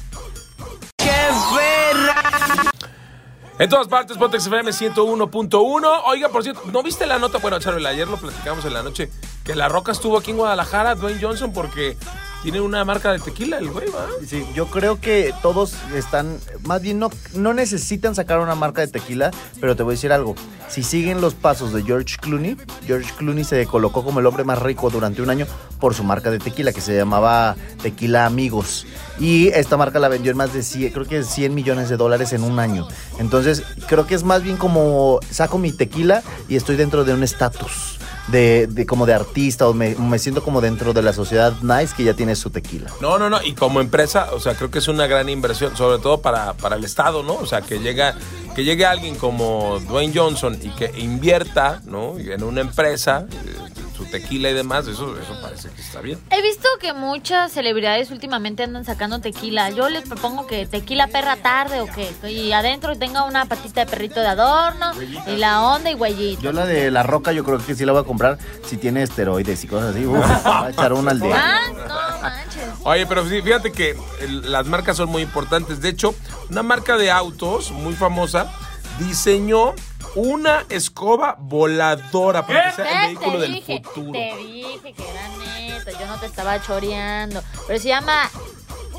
En 3.60 3.70
todas 3.70 3.88
partes, 3.88 4.18
Pontex 4.18 4.48
FM 4.48 4.72
101.1. 4.72 6.02
Oiga, 6.08 6.30
por 6.30 6.44
cierto, 6.44 6.64
¿no 6.72 6.82
viste 6.82 7.06
la 7.06 7.20
nota? 7.20 7.38
Bueno, 7.38 7.60
Charbel, 7.60 7.86
ayer 7.86 8.08
lo 8.08 8.18
platicamos 8.18 8.66
en 8.66 8.74
la 8.74 8.82
noche, 8.82 9.12
que 9.44 9.56
La 9.56 9.70
Roca 9.70 9.92
estuvo 9.92 10.18
aquí 10.18 10.32
en 10.32 10.38
Guadalajara, 10.38 10.96
Dwayne 10.96 11.20
Johnson, 11.22 11.52
porque 11.54 11.98
tiene 12.44 12.60
una 12.60 12.84
marca 12.84 13.14
de 13.14 13.20
tequila, 13.20 13.58
el 13.58 13.70
güey, 13.70 13.90
¿va? 13.90 14.06
Sí, 14.28 14.46
yo 14.54 14.68
creo 14.68 15.00
que 15.00 15.34
todos 15.42 15.76
están, 15.96 16.40
más 16.64 16.82
bien 16.82 17.00
no, 17.00 17.10
no 17.36 17.54
necesitan 17.54 18.16
sacar 18.16 18.40
una 18.40 18.54
marca 18.54 18.82
de 18.82 18.88
tequila, 18.88 19.32
pero 19.62 19.78
te 19.78 19.84
voy 19.84 19.94
a 19.94 19.96
decir 19.96 20.12
algo. 20.12 20.36
Si 20.68 20.84
siguen 20.84 21.22
los 21.22 21.36
pasos 21.36 21.72
de 21.72 21.84
George 21.84 22.18
Clooney, 22.20 22.58
George 22.86 23.14
Clooney 23.18 23.46
se 23.46 23.66
colocó 23.66 24.04
como 24.04 24.20
el 24.20 24.26
hombre 24.26 24.44
más 24.44 24.62
rico 24.62 24.90
durante 24.90 25.22
un 25.22 25.30
año 25.30 25.46
por 25.80 25.94
su 25.94 26.04
marca 26.04 26.32
de 26.32 26.40
tequila 26.40 26.74
que 26.74 26.82
se 26.82 26.96
llamaba 26.98 27.56
Tequila 27.82 28.26
Amigos. 28.26 28.86
Y 29.20 29.48
esta 29.50 29.78
marca 29.78 30.00
la 30.00 30.10
vendió 30.10 30.32
en 30.32 30.38
más 30.38 30.54
de 30.54 30.64
100, 30.64 30.92
creo 30.92 31.06
que 31.06 31.24
100 31.24 31.54
millones 31.56 31.88
de 31.88 31.96
dólares 31.96 32.34
en 32.34 32.44
un 32.44 32.60
año. 32.60 32.88
Entonces, 33.20 33.64
creo 33.88 34.06
que 34.06 34.16
es 34.16 34.24
más 34.24 34.44
bien 34.44 34.58
como 34.58 35.20
saco 35.30 35.60
mi 35.60 35.72
tequila 35.72 36.24
y 36.50 36.58
estoy 36.58 36.76
dentro 36.76 37.06
de 37.06 37.14
un 37.14 37.24
estatus. 37.24 38.00
De, 38.30 38.68
de 38.68 38.86
como 38.86 39.06
de 39.06 39.14
artista 39.14 39.68
o 39.68 39.74
me, 39.74 39.96
me 39.96 40.18
siento 40.18 40.44
como 40.44 40.62
dentro 40.62 40.94
de 40.94 41.02
la 41.02 41.12
sociedad 41.12 41.54
nice 41.62 41.94
que 41.94 42.06
ya 42.06 42.14
tiene 42.14 42.38
su 42.38 42.50
tequila. 42.52 42.90
No, 43.02 43.20
no, 43.20 43.30
no. 43.30 43.44
Y 43.44 43.54
como 43.54 43.82
empresa, 43.82 44.30
o 44.32 44.40
sea, 44.40 44.56
creo 44.56 44.72
que 44.72 44.80
es 44.80 44.88
una 44.88 45.08
gran 45.08 45.28
inversión, 45.28 45.76
sobre 45.76 46.02
todo 46.02 46.22
para, 46.22 46.54
para 46.54 46.78
el 46.78 46.86
Estado, 46.86 47.22
¿no? 47.22 47.34
O 47.36 47.46
sea, 47.46 47.62
que 47.62 47.80
llega, 47.80 48.16
que 48.56 48.64
llegue 48.64 48.86
alguien 48.86 49.16
como 49.16 49.82
Dwayne 49.82 50.14
Johnson 50.16 50.58
y 50.62 50.70
que 50.70 50.94
invierta, 50.98 51.82
¿no? 51.86 52.18
En 52.18 52.44
una 52.44 52.62
empresa, 52.62 53.26
eh, 53.30 53.83
su 53.96 54.06
tequila 54.06 54.50
y 54.50 54.54
demás, 54.54 54.88
eso, 54.88 55.18
eso 55.18 55.42
parece 55.42 55.70
que 55.70 55.82
está 55.82 56.02
bien. 56.02 56.20
He 56.32 56.42
visto 56.42 56.68
que 56.80 56.94
muchas 56.94 57.52
celebridades 57.52 58.12
últimamente 58.12 58.64
andan 58.64 58.86
sacando 58.86 59.20
tequila. 59.20 59.70
Yo 59.70 59.90
les 59.90 60.08
propongo 60.08 60.48
que 60.48 60.66
tequila 60.66 61.08
perra 61.08 61.38
tarde 61.38 61.82
o 61.82 61.88
qué. 61.88 62.12
Y 62.30 62.52
adentro 62.52 62.98
tenga 62.98 63.24
una 63.24 63.46
patita 63.46 63.86
de 63.86 63.92
perrito 63.92 64.20
de 64.20 64.28
adorno 64.28 64.92
y 65.28 65.38
la 65.38 65.62
onda 65.62 65.92
y 65.92 65.96
huellita. 65.96 66.42
Yo 66.42 66.52
la 66.52 66.66
de 66.66 66.92
la 66.92 67.04
roca 67.04 67.32
yo 67.32 67.44
creo 67.44 67.60
que 67.60 67.76
sí 67.76 67.86
la 67.86 67.92
voy 67.92 68.02
a 68.02 68.06
comprar 68.06 68.38
si 68.66 68.78
tiene 68.78 69.04
esteroides 69.04 69.64
y 69.64 69.68
cosas 69.68 69.96
así. 69.96 70.06
Uf, 70.06 70.18
va 70.46 70.66
a 70.66 70.70
echar 70.70 70.94
una 70.94 71.12
al 71.12 71.20
día. 71.20 71.36
Ah, 71.36 71.60
no 71.72 72.22
manches. 72.22 72.64
Oye, 72.84 73.06
pero 73.06 73.28
sí, 73.28 73.42
fíjate 73.42 73.72
que 73.72 73.96
las 74.28 74.66
marcas 74.68 74.98
son 74.98 75.10
muy 75.10 75.22
importantes. 75.22 75.82
De 75.82 75.90
hecho, 75.90 76.16
una 76.50 76.64
marca 76.64 76.98
de 76.98 77.12
autos 77.12 77.72
muy 77.72 77.94
famosa 77.94 78.52
diseñó 79.00 79.74
una 80.16 80.66
escoba 80.70 81.36
voladora 81.40 82.46
para 82.46 82.70
que 82.70 82.76
sea 82.76 82.86
el 82.92 82.98
Eh, 82.98 83.08
vehículo 83.16 83.40
del 83.40 83.54
dije, 83.54 83.82
futuro. 83.84 84.12
te 84.12 84.36
dije 84.38 84.94
que 84.94 85.10
era 85.10 85.28
neta, 85.40 85.92
yo 86.00 86.06
no 86.08 86.20
te 86.20 86.26
estaba 86.28 86.62
choreando. 86.62 87.42
Pero 87.68 87.80
se 87.80 87.88
llama 87.88 88.30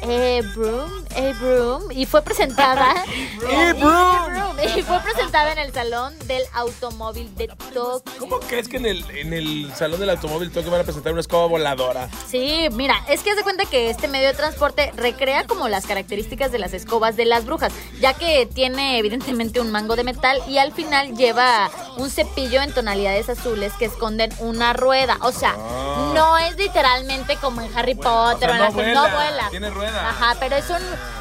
E-Broom, 0.02 0.90
E-Broom, 1.16 1.92
y 1.92 2.07
fue 2.07 2.22
presentada. 2.22 2.94
E-Broom. 3.50 4.44
Y 4.76 4.83
fue 4.83 4.98
presentada 5.00 5.52
en 5.52 5.59
el 5.59 5.72
Salón 5.72 6.18
del 6.26 6.42
Automóvil 6.54 7.33
de 7.37 7.48
Tokio. 7.48 8.02
¿Cómo 8.18 8.40
crees 8.40 8.66
que 8.66 8.78
en 8.78 8.87
el, 8.87 9.04
en 9.11 9.33
el 9.33 9.72
salón 9.74 10.00
del 10.00 10.11
automóvil 10.11 10.50
Tokio 10.50 10.70
van 10.70 10.80
a 10.80 10.85
presentar 10.85 11.12
una 11.12 11.20
escoba 11.20 11.46
voladora? 11.46 12.09
Sí, 12.26 12.68
mira, 12.72 12.96
es 13.09 13.22
que 13.22 13.30
haz 13.30 13.37
de 13.37 13.42
cuenta 13.42 13.66
que 13.66 13.90
este 13.90 14.09
medio 14.09 14.28
de 14.28 14.35
transporte 14.35 14.90
recrea 14.96 15.46
como 15.46 15.68
las 15.68 15.87
características 15.87 16.50
de 16.50 16.59
las 16.59 16.72
escobas 16.72 17.16
de 17.16 17.24
las 17.24 17.44
brujas, 17.44 17.72
ya 18.00 18.14
que 18.14 18.46
tiene 18.46 18.98
evidentemente 18.98 19.61
un 19.61 19.70
mango 19.70 19.96
de 19.96 20.04
metal 20.04 20.40
y 20.48 20.59
al 20.59 20.72
final 20.72 21.14
lleva 21.16 21.70
un 21.96 22.11
cepillo 22.11 22.61
en 22.62 22.72
tonalidades 22.72 23.28
azules 23.28 23.72
que 23.78 23.85
esconden 23.87 24.33
una 24.38 24.72
rueda. 24.72 25.18
O 25.22 25.33
sea, 25.33 25.54
Ah. 25.57 26.12
no 26.14 26.38
es 26.38 26.57
literalmente 26.57 27.37
como 27.37 27.61
en 27.61 27.76
Harry 27.76 27.94
Potter. 27.94 28.50
O 28.50 28.52
sea, 28.52 28.68
o 28.68 28.80
en 28.80 28.92
no 28.94 29.02
vuela, 29.02 29.14
vuela. 29.14 29.50
tiene 29.50 29.70
rueda. 29.70 30.09
Ajá, 30.11 30.37
pero 30.40 30.57
es 30.57 30.68
un, 30.70 30.76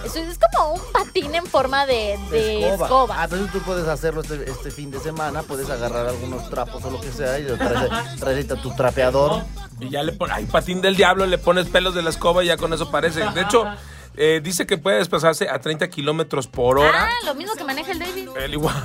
es, 0.06 0.16
es 0.16 0.38
como 0.56 0.74
un 0.74 0.82
patín 0.92 1.34
en 1.36 1.46
forma 1.46 1.86
de, 1.86 2.18
de 2.32 2.70
escoba. 2.74 3.24
Ah, 3.24 3.28
pero 3.30 3.46
tú 3.48 3.60
puedes 3.60 3.88
hacerlo 3.88 4.22
este, 4.22 4.50
este 4.50 4.72
fin 4.72 4.90
de 4.92 5.00
semana, 5.00 5.44
puedes 5.44 5.70
agarrar 5.70 6.08
algunos 6.08 6.50
trapos 6.50 6.84
o 6.84 6.90
lo 6.92 7.00
que 7.02 7.12
sea 7.12 7.38
y 7.40 7.46
traes, 7.46 7.90
traes 8.20 8.38
ahí 8.50 8.58
tu 8.62 8.72
trapeador. 8.76 9.44
Y 9.80 9.90
ya 9.90 10.04
le 10.04 10.14
pones, 10.14 10.36
ay, 10.38 10.46
patín 10.46 10.82
del 10.82 10.96
diablo, 10.96 11.26
le 11.26 11.38
pones 11.38 11.68
pelos 11.68 11.94
de 11.96 12.02
la 12.04 12.10
escoba 12.10 12.44
y 12.44 12.48
ya 12.48 12.58
con 12.58 12.72
eso 12.74 12.90
parece. 12.92 13.22
De 13.32 13.42
hecho, 13.42 13.66
eh, 14.16 14.42
dice 14.44 14.66
que 14.66 14.78
puede 14.78 14.98
desplazarse 14.98 15.50
a 15.50 15.60
30 15.60 15.90
kilómetros 15.90 16.48
por 16.48 16.78
hora. 16.80 17.08
Ah, 17.10 17.26
lo 17.26 17.36
mismo 17.36 17.56
que 17.56 17.64
maneja 17.64 17.92
el 17.92 18.00
David. 18.00 18.30
Él 18.38 18.54
igual. 18.54 18.76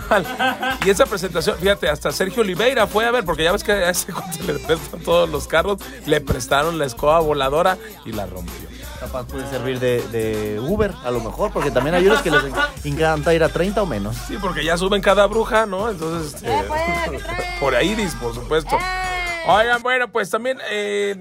Y 0.85 0.91
esa 0.91 1.07
presentación, 1.07 1.57
fíjate, 1.59 1.89
hasta 1.89 2.11
Sergio 2.13 2.43
Oliveira 2.43 2.87
fue 2.87 3.05
a 3.07 3.11
ver, 3.11 3.25
porque 3.25 3.45
ya 3.45 3.53
ves 3.53 3.65
que 3.65 3.73
a 3.73 3.91
ese 3.91 4.13
cuate 4.13 4.43
le 4.45 4.55
prestan 4.55 5.01
todos 5.01 5.29
los 5.29 5.47
carros, 5.47 5.79
le 6.07 6.21
prestaron 6.21 6.79
la 6.79 6.87
escoba 6.87 7.19
voladora 7.21 7.77
y 8.05 8.13
la 8.13 8.27
rompió. 8.27 8.69
Capaz 9.01 9.27
puede 9.27 9.49
servir 9.49 9.79
de, 9.79 10.03
de 10.09 10.59
Uber, 10.59 10.93
a 11.05 11.11
lo 11.13 11.21
mejor, 11.21 11.53
porque 11.53 11.71
también 11.71 11.95
hay 11.95 12.05
unos 12.07 12.21
que 12.21 12.33
les 12.33 12.43
encanta 12.85 13.33
ir 13.33 13.45
a 13.45 13.49
30 13.49 13.81
o 13.83 13.87
menos. 13.87 14.17
Sí, 14.27 14.37
porque 14.41 14.65
ya 14.65 14.77
suben 14.77 15.01
cada 15.01 15.27
bruja, 15.27 15.67
¿no? 15.67 15.89
Entonces, 15.89 16.43
Eh, 16.43 16.65
por 17.61 17.81
Iris, 17.81 18.15
por 18.17 18.35
supuesto. 18.35 18.75
Eh. 18.75 19.45
Oigan, 19.47 19.83
bueno, 19.83 20.09
pues 20.11 20.29
también 20.31 20.59
eh, 20.71 21.17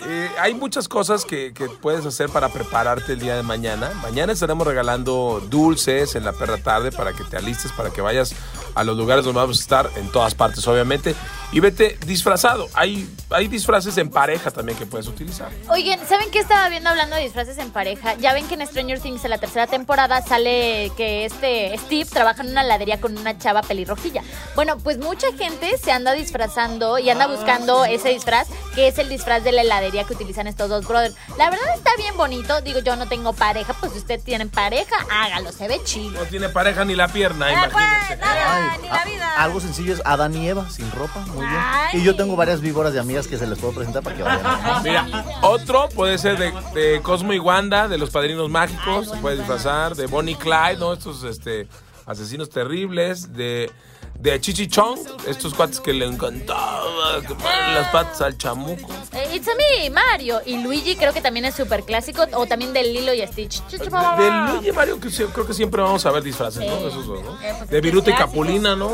eh, 0.00 0.30
hay 0.38 0.54
muchas 0.54 0.88
cosas 0.88 1.24
que, 1.24 1.52
que 1.54 1.68
puedes 1.68 2.04
hacer 2.04 2.28
para 2.28 2.48
prepararte 2.48 3.12
el 3.12 3.20
día 3.20 3.36
de 3.36 3.42
mañana. 3.42 3.90
Mañana 4.02 4.32
estaremos 4.32 4.66
regalando 4.66 5.42
dulces 5.48 6.14
en 6.16 6.24
la 6.24 6.32
perra 6.32 6.58
tarde 6.58 6.92
para 6.92 7.12
que 7.12 7.24
te 7.24 7.36
alistes, 7.36 7.72
para 7.72 7.90
que 7.90 8.00
vayas 8.00 8.34
a 8.74 8.84
los 8.84 8.96
lugares 8.96 9.24
donde 9.24 9.40
vamos 9.40 9.58
a 9.58 9.60
estar, 9.62 9.90
en 9.96 10.10
todas 10.10 10.34
partes, 10.34 10.66
obviamente. 10.66 11.14
Y 11.52 11.60
vete 11.60 11.96
disfrazado. 12.06 12.68
Hay, 12.74 13.08
hay 13.30 13.46
disfraces 13.46 13.96
en 13.98 14.10
pareja 14.10 14.50
también 14.50 14.76
que 14.76 14.86
puedes 14.86 15.06
utilizar. 15.06 15.50
Oigan, 15.68 16.00
¿saben 16.08 16.28
qué 16.32 16.40
estaba 16.40 16.68
viendo 16.68 16.90
hablando 16.90 17.14
de 17.14 17.22
disfraces 17.22 17.58
en 17.58 17.70
pareja? 17.70 18.14
Ya 18.14 18.32
ven 18.32 18.48
que 18.48 18.54
en 18.54 18.66
Stranger 18.66 18.98
Things 18.98 19.22
en 19.24 19.30
la 19.30 19.38
tercera 19.38 19.68
temporada 19.68 20.20
sale 20.22 20.90
que 20.96 21.24
este 21.26 21.78
Steve 21.78 22.10
trabaja 22.10 22.42
en 22.42 22.50
una 22.50 22.62
heladería 22.62 23.00
con 23.00 23.16
una 23.16 23.38
chava 23.38 23.62
pelirrojilla. 23.62 24.22
Bueno, 24.56 24.78
pues 24.78 24.98
mucha 24.98 25.28
gente 25.38 25.78
se 25.78 25.92
anda 25.92 26.12
disfrazando 26.12 26.98
y 26.98 27.08
anda 27.10 27.28
buscando 27.28 27.84
ese 27.84 28.08
disfraz, 28.08 28.48
que 28.74 28.88
es 28.88 28.98
el 28.98 29.08
disfraz 29.08 29.44
de 29.44 29.52
la 29.52 29.62
heladería 29.62 30.02
que 30.04 30.14
utilizan 30.14 30.48
estos 30.48 30.68
dos 30.68 30.86
brothers. 30.88 31.14
La 31.38 31.50
verdad 31.50 31.66
está 31.76 31.90
bien 31.96 32.16
bonito. 32.16 32.60
Digo, 32.62 32.80
yo 32.80 32.96
no 32.96 33.06
tengo 33.06 33.32
pareja, 33.32 33.74
pues 33.78 33.92
si 33.92 33.98
usted 33.98 34.20
tiene 34.20 34.46
pareja, 34.46 34.96
hágalo, 35.08 35.52
se 35.52 35.68
ve 35.68 35.80
chido. 35.84 36.10
No 36.18 36.24
tiene 36.26 36.48
pareja 36.48 36.84
ni 36.84 36.96
la 36.96 37.06
pierna, 37.06 37.52
Eh, 37.52 37.56
pues, 37.70 37.84
imagínense. 37.84 38.16
nada, 38.16 38.63
ni 38.80 38.88
la 38.88 38.94
Ah, 38.94 39.04
vida. 39.04 39.34
Algo 39.42 39.60
sencillo 39.60 39.92
es 39.94 40.02
Adán 40.04 40.34
y 40.34 40.48
Eva, 40.48 40.68
sin 40.70 40.90
ropa, 40.92 41.20
muy 41.26 41.46
bien. 41.46 41.60
Ay. 41.60 42.00
Y 42.00 42.04
yo 42.04 42.14
tengo 42.16 42.36
varias 42.36 42.60
víboras 42.60 42.92
de 42.92 43.00
amigas 43.00 43.26
que 43.26 43.36
se 43.38 43.46
les 43.46 43.58
puedo 43.58 43.74
presentar 43.74 44.02
para 44.02 44.16
que 44.16 44.22
vayan. 44.22 44.82
Mira, 44.84 45.06
otro 45.42 45.88
puede 45.88 46.18
ser 46.18 46.38
de, 46.38 46.52
de 46.80 47.00
Cosmo 47.02 47.32
y 47.32 47.38
Wanda, 47.38 47.88
de 47.88 47.98
los 47.98 48.10
Padrinos 48.10 48.48
Mágicos, 48.48 49.08
se 49.10 49.16
puede 49.16 49.36
disfrazar, 49.38 49.94
de 49.96 50.06
Bonnie 50.06 50.32
y 50.34 50.36
Clyde, 50.36 50.76
¿no? 50.78 50.92
Estos 50.92 51.24
este, 51.24 51.66
asesinos 52.06 52.48
terribles, 52.50 53.32
de, 53.32 53.70
de 54.18 54.40
Chichi 54.40 54.68
Chong, 54.68 54.98
estos 55.26 55.52
cuates 55.54 55.80
que 55.80 55.92
le 55.92 56.06
encantaba 56.06 57.20
que 57.20 57.34
ponen 57.34 57.74
las 57.74 57.88
patas 57.90 58.20
al 58.22 58.38
chamuco. 58.38 58.88
Eh, 59.12 59.28
It's 59.36 59.48
a 59.48 59.52
me, 59.54 59.90
Mario. 59.90 60.40
Y 60.46 60.56
Luigi 60.62 60.96
creo 60.96 61.12
que 61.12 61.20
también 61.20 61.44
es 61.44 61.54
súper 61.54 61.82
clásico. 61.84 62.24
O 62.34 62.46
también 62.46 62.72
de 62.72 62.82
Lilo 62.84 63.12
y 63.12 63.20
Stitch. 63.26 63.62
De, 63.66 63.78
de 63.78 64.30
Luigi 64.30 64.68
y 64.68 64.72
Mario, 64.72 64.98
que 64.98 65.10
sí- 65.10 65.24
creo 65.32 65.46
que 65.46 65.52
siempre 65.52 65.82
vamos 65.82 66.06
a 66.06 66.10
ver 66.10 66.22
disfraces, 66.22 66.60
¿no? 66.66 66.76
De 66.76 66.88
esos 66.88 67.06
dos, 67.06 67.22
¿no? 67.22 67.32
Eh, 67.42 67.54
pues, 67.58 67.70
De 67.70 67.80
Viruta 67.82 68.10
y 68.10 68.14
clásicos. 68.14 68.30
Capulina, 68.32 68.74
¿no? 68.74 68.90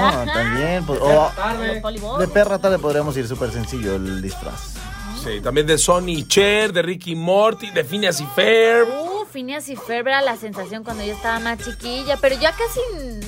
Ah, 0.00 0.24
también. 0.32 0.86
pues, 0.86 1.00
o- 1.02 1.32
Polyball. 1.82 2.20
de 2.20 2.28
perra 2.28 2.58
tarde 2.60 2.78
podríamos 2.78 3.16
ir 3.16 3.26
súper 3.26 3.50
sencillo 3.50 3.96
el 3.96 4.22
disfraz. 4.22 4.74
Sí, 5.24 5.40
también 5.40 5.66
de 5.66 5.76
Sonny 5.76 6.28
Cher, 6.28 6.72
de 6.72 6.82
Ricky 6.82 7.16
Morty, 7.16 7.70
de 7.72 7.82
Phineas 7.82 8.20
y 8.20 8.26
Ferb. 8.26 8.86
Phineas 9.28 9.68
y 9.68 9.76
Ferb 9.76 10.08
era 10.08 10.22
la 10.22 10.36
sensación 10.36 10.84
cuando 10.84 11.04
yo 11.04 11.12
estaba 11.12 11.38
más 11.38 11.58
chiquilla, 11.58 12.16
pero 12.20 12.34
ya 12.36 12.52
casi 12.52 12.80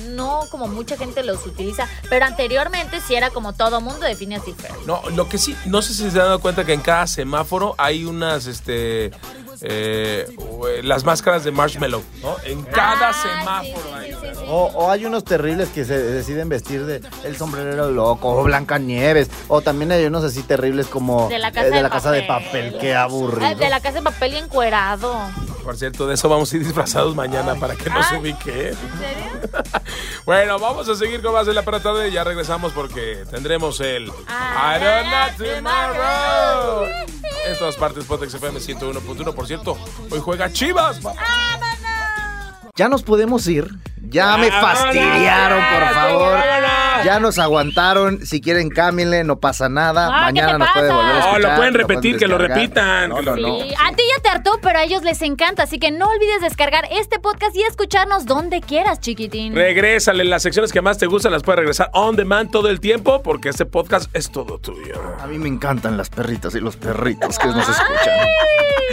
no 0.09 0.41
como 0.49 0.67
mucha 0.67 0.97
gente 0.97 1.23
los 1.23 1.45
utiliza. 1.45 1.87
Pero 2.09 2.25
anteriormente 2.25 2.99
sí 3.01 3.15
era 3.15 3.29
como 3.29 3.53
todo 3.53 3.81
mundo 3.81 4.05
de 4.05 4.15
Phineas 4.15 4.43
y. 4.47 4.55
No, 4.85 5.01
lo 5.11 5.29
que 5.29 5.37
sí, 5.37 5.55
no 5.65 5.81
sé 5.81 5.93
si 5.93 6.09
se 6.11 6.19
han 6.19 6.25
dado 6.25 6.41
cuenta 6.41 6.65
que 6.65 6.73
en 6.73 6.81
cada 6.81 7.07
semáforo 7.07 7.75
hay 7.77 8.05
unas, 8.05 8.47
este, 8.47 9.11
eh, 9.61 10.25
las 10.83 11.03
máscaras 11.03 11.43
de 11.43 11.51
marshmallow, 11.51 12.03
¿no? 12.21 12.35
En 12.43 12.63
cada 12.63 13.09
Ah, 13.09 13.13
semáforo 13.13 13.89
sí, 14.03 14.11
sí, 14.11 14.17
sí, 14.21 14.27
sí. 14.35 14.43
O, 14.47 14.65
o 14.73 14.91
hay 14.91 15.05
unos 15.05 15.23
terribles 15.23 15.69
que 15.69 15.85
se 15.85 15.97
deciden 15.97 16.49
vestir 16.49 16.85
de 16.85 17.01
el 17.23 17.37
sombrerero 17.37 17.91
loco 17.91 18.29
o 18.29 18.43
Blancanieves. 18.43 19.29
O 19.47 19.61
también 19.61 19.91
hay 19.91 20.05
unos 20.05 20.23
así 20.23 20.43
terribles 20.43 20.87
como 20.87 21.29
De 21.29 21.39
la 21.39 21.51
casa, 21.51 21.67
eh, 21.67 21.71
de, 21.71 21.81
la 21.81 21.89
casa 21.89 22.11
de 22.11 22.21
papel. 22.23 22.65
papel. 22.71 22.77
Qué 22.79 22.95
aburrido. 22.95 23.47
Ah, 23.47 23.55
De 23.55 23.69
la 23.69 23.79
casa 23.79 23.95
de 23.99 24.03
papel 24.03 24.33
y 24.33 24.37
encuerado. 24.37 25.15
Por 25.63 25.77
cierto, 25.77 26.07
de 26.07 26.15
eso 26.15 26.27
vamos 26.27 26.51
a 26.51 26.55
ir 26.57 26.63
disfrazados 26.63 27.15
mañana 27.15 27.55
para 27.55 27.75
que 27.75 27.89
nos 27.89 28.11
Ay. 28.11 28.17
ubique. 28.19 28.69
¿En 28.69 28.75
serio? 28.75 29.51
Bueno, 30.23 30.59
vamos 30.59 30.87
a 30.87 30.95
seguir 30.95 31.21
con 31.23 31.33
más 31.33 31.47
de 31.47 31.53
la 31.53 31.63
tarde 31.63 32.07
y 32.09 32.11
ya 32.11 32.23
regresamos 32.23 32.71
porque 32.73 33.23
tendremos 33.31 33.79
el 33.81 34.03
I 34.05 34.79
don't 34.79 35.07
know 35.07 35.47
tomorrow. 35.55 36.85
En 37.47 37.57
todas 37.57 37.75
partes, 37.75 38.05
Potex 38.05 38.35
FM 38.35 38.59
101.1. 38.59 39.33
Cierto, 39.51 39.77
hoy 40.09 40.19
juega 40.21 40.49
Chivas. 40.53 41.01
Ya 42.77 42.87
nos 42.87 43.03
podemos 43.03 43.45
ir. 43.49 43.67
Ya 44.03 44.37
me 44.37 44.49
fastidiaron, 44.49 45.59
por 45.73 45.93
favor. 45.93 46.39
Ya 47.03 47.19
nos 47.19 47.37
aguantaron. 47.37 48.25
Si 48.25 48.39
quieren, 48.39 48.69
cámbienle, 48.69 49.25
no 49.25 49.41
pasa 49.41 49.67
nada. 49.67 50.07
Ah, 50.09 50.27
¿qué 50.27 50.41
Mañana 50.41 50.53
te 50.53 50.57
nos 50.59 50.69
puede 50.71 50.89
pasa? 50.89 51.01
volver 51.01 51.15
a 51.21 51.31
No, 51.33 51.39
lo 51.39 51.55
pueden 51.57 51.73
repetir, 51.73 52.17
que 52.17 52.27
lo 52.29 52.37
repitan, 52.37 53.09
No, 53.09 53.17
que 53.17 53.21
no, 53.23 53.35
lo- 53.35 53.47
no. 53.49 53.59
Sí, 53.65 53.73
a 53.73 53.89
ti 53.93 54.03
ya 54.15 54.21
te 54.23 54.29
hartó, 54.29 54.57
pero 54.61 54.79
a 54.79 54.83
ellos 54.83 55.03
les 55.03 55.21
encanta. 55.21 55.63
Así 55.63 55.79
que 55.79 55.91
no 55.91 56.07
olvides 56.07 56.39
descargar 56.39 56.85
este 56.89 57.19
podcast 57.19 57.53
y 57.53 57.63
escucharnos 57.63 58.25
donde 58.25 58.61
quieras, 58.61 59.01
chiquitín. 59.01 59.53
Regrésale, 59.53 60.23
las 60.23 60.43
secciones 60.43 60.71
que 60.71 60.81
más 60.81 60.97
te 60.97 61.07
gustan 61.07 61.33
las 61.33 61.43
puedes 61.43 61.59
regresar 61.59 61.89
on 61.93 62.15
demand 62.15 62.51
todo 62.51 62.69
el 62.69 62.79
tiempo 62.79 63.21
porque 63.21 63.49
este 63.49 63.65
podcast 63.65 64.09
es 64.15 64.31
todo 64.31 64.59
tuyo. 64.59 64.95
A 65.19 65.27
mí 65.27 65.37
me 65.37 65.49
encantan 65.49 65.97
las 65.97 66.09
perritas 66.09 66.55
y 66.55 66.61
los 66.61 66.77
perritos 66.77 67.37
que 67.37 67.47
nos 67.47 67.67
escuchan. 67.67 68.17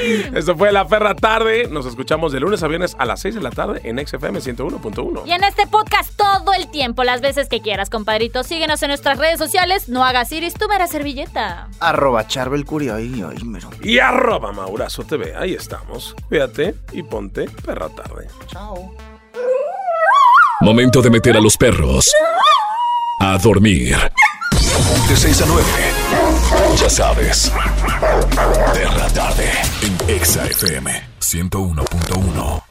Esto 0.34 0.56
fue 0.56 0.72
La 0.72 0.86
Ferra 0.86 1.14
Tarde. 1.14 1.68
Nos 1.68 1.86
escuchamos 1.86 2.32
de 2.32 2.40
lunes 2.40 2.62
a 2.62 2.68
viernes 2.68 2.96
a 2.98 3.04
las 3.04 3.20
6 3.20 3.36
de 3.36 3.40
la 3.40 3.50
tarde 3.50 3.80
en 3.84 3.98
XFM 4.04 4.40
101.1. 4.40 5.22
Y 5.26 5.32
en 5.32 5.44
este 5.44 5.66
podcast 5.66 6.16
todo 6.16 6.52
el 6.54 6.68
tiempo, 6.68 7.04
las 7.04 7.20
veces 7.20 7.48
que 7.48 7.60
quieras, 7.60 7.90
compadrito. 7.90 8.42
Síguenos 8.44 8.82
en 8.82 8.88
nuestras 8.88 9.18
redes 9.18 9.38
sociales. 9.38 9.88
No 9.88 10.04
hagas 10.04 10.30
iris, 10.32 10.54
tú 10.54 10.68
mera 10.68 10.86
servilleta. 10.86 11.68
Arroba 11.80 12.26
Charbel 12.26 12.64
Curio. 12.64 12.94
Ay, 12.94 13.24
ay, 13.28 13.44
mero. 13.44 13.70
Y 13.82 13.98
arroba 13.98 14.52
Maurazo 14.52 15.04
TV. 15.04 15.34
Ahí 15.36 15.54
estamos. 15.54 16.14
Cuídate 16.28 16.74
y 16.92 17.02
ponte 17.02 17.48
perra 17.64 17.88
tarde. 17.88 18.28
Chao. 18.46 18.94
Momento 20.60 21.02
de 21.02 21.10
meter 21.10 21.36
a 21.36 21.40
los 21.40 21.56
perros 21.56 22.10
a 23.20 23.38
dormir. 23.38 23.96
De 25.08 25.16
6 25.16 25.42
a 25.42 25.46
9. 25.46 25.64
Ya 26.80 26.90
sabes. 26.90 27.52
Perra 28.74 29.08
tarde 29.08 29.77
Exa 30.08 30.40
FM 30.40 30.88
101.1. 31.20 32.67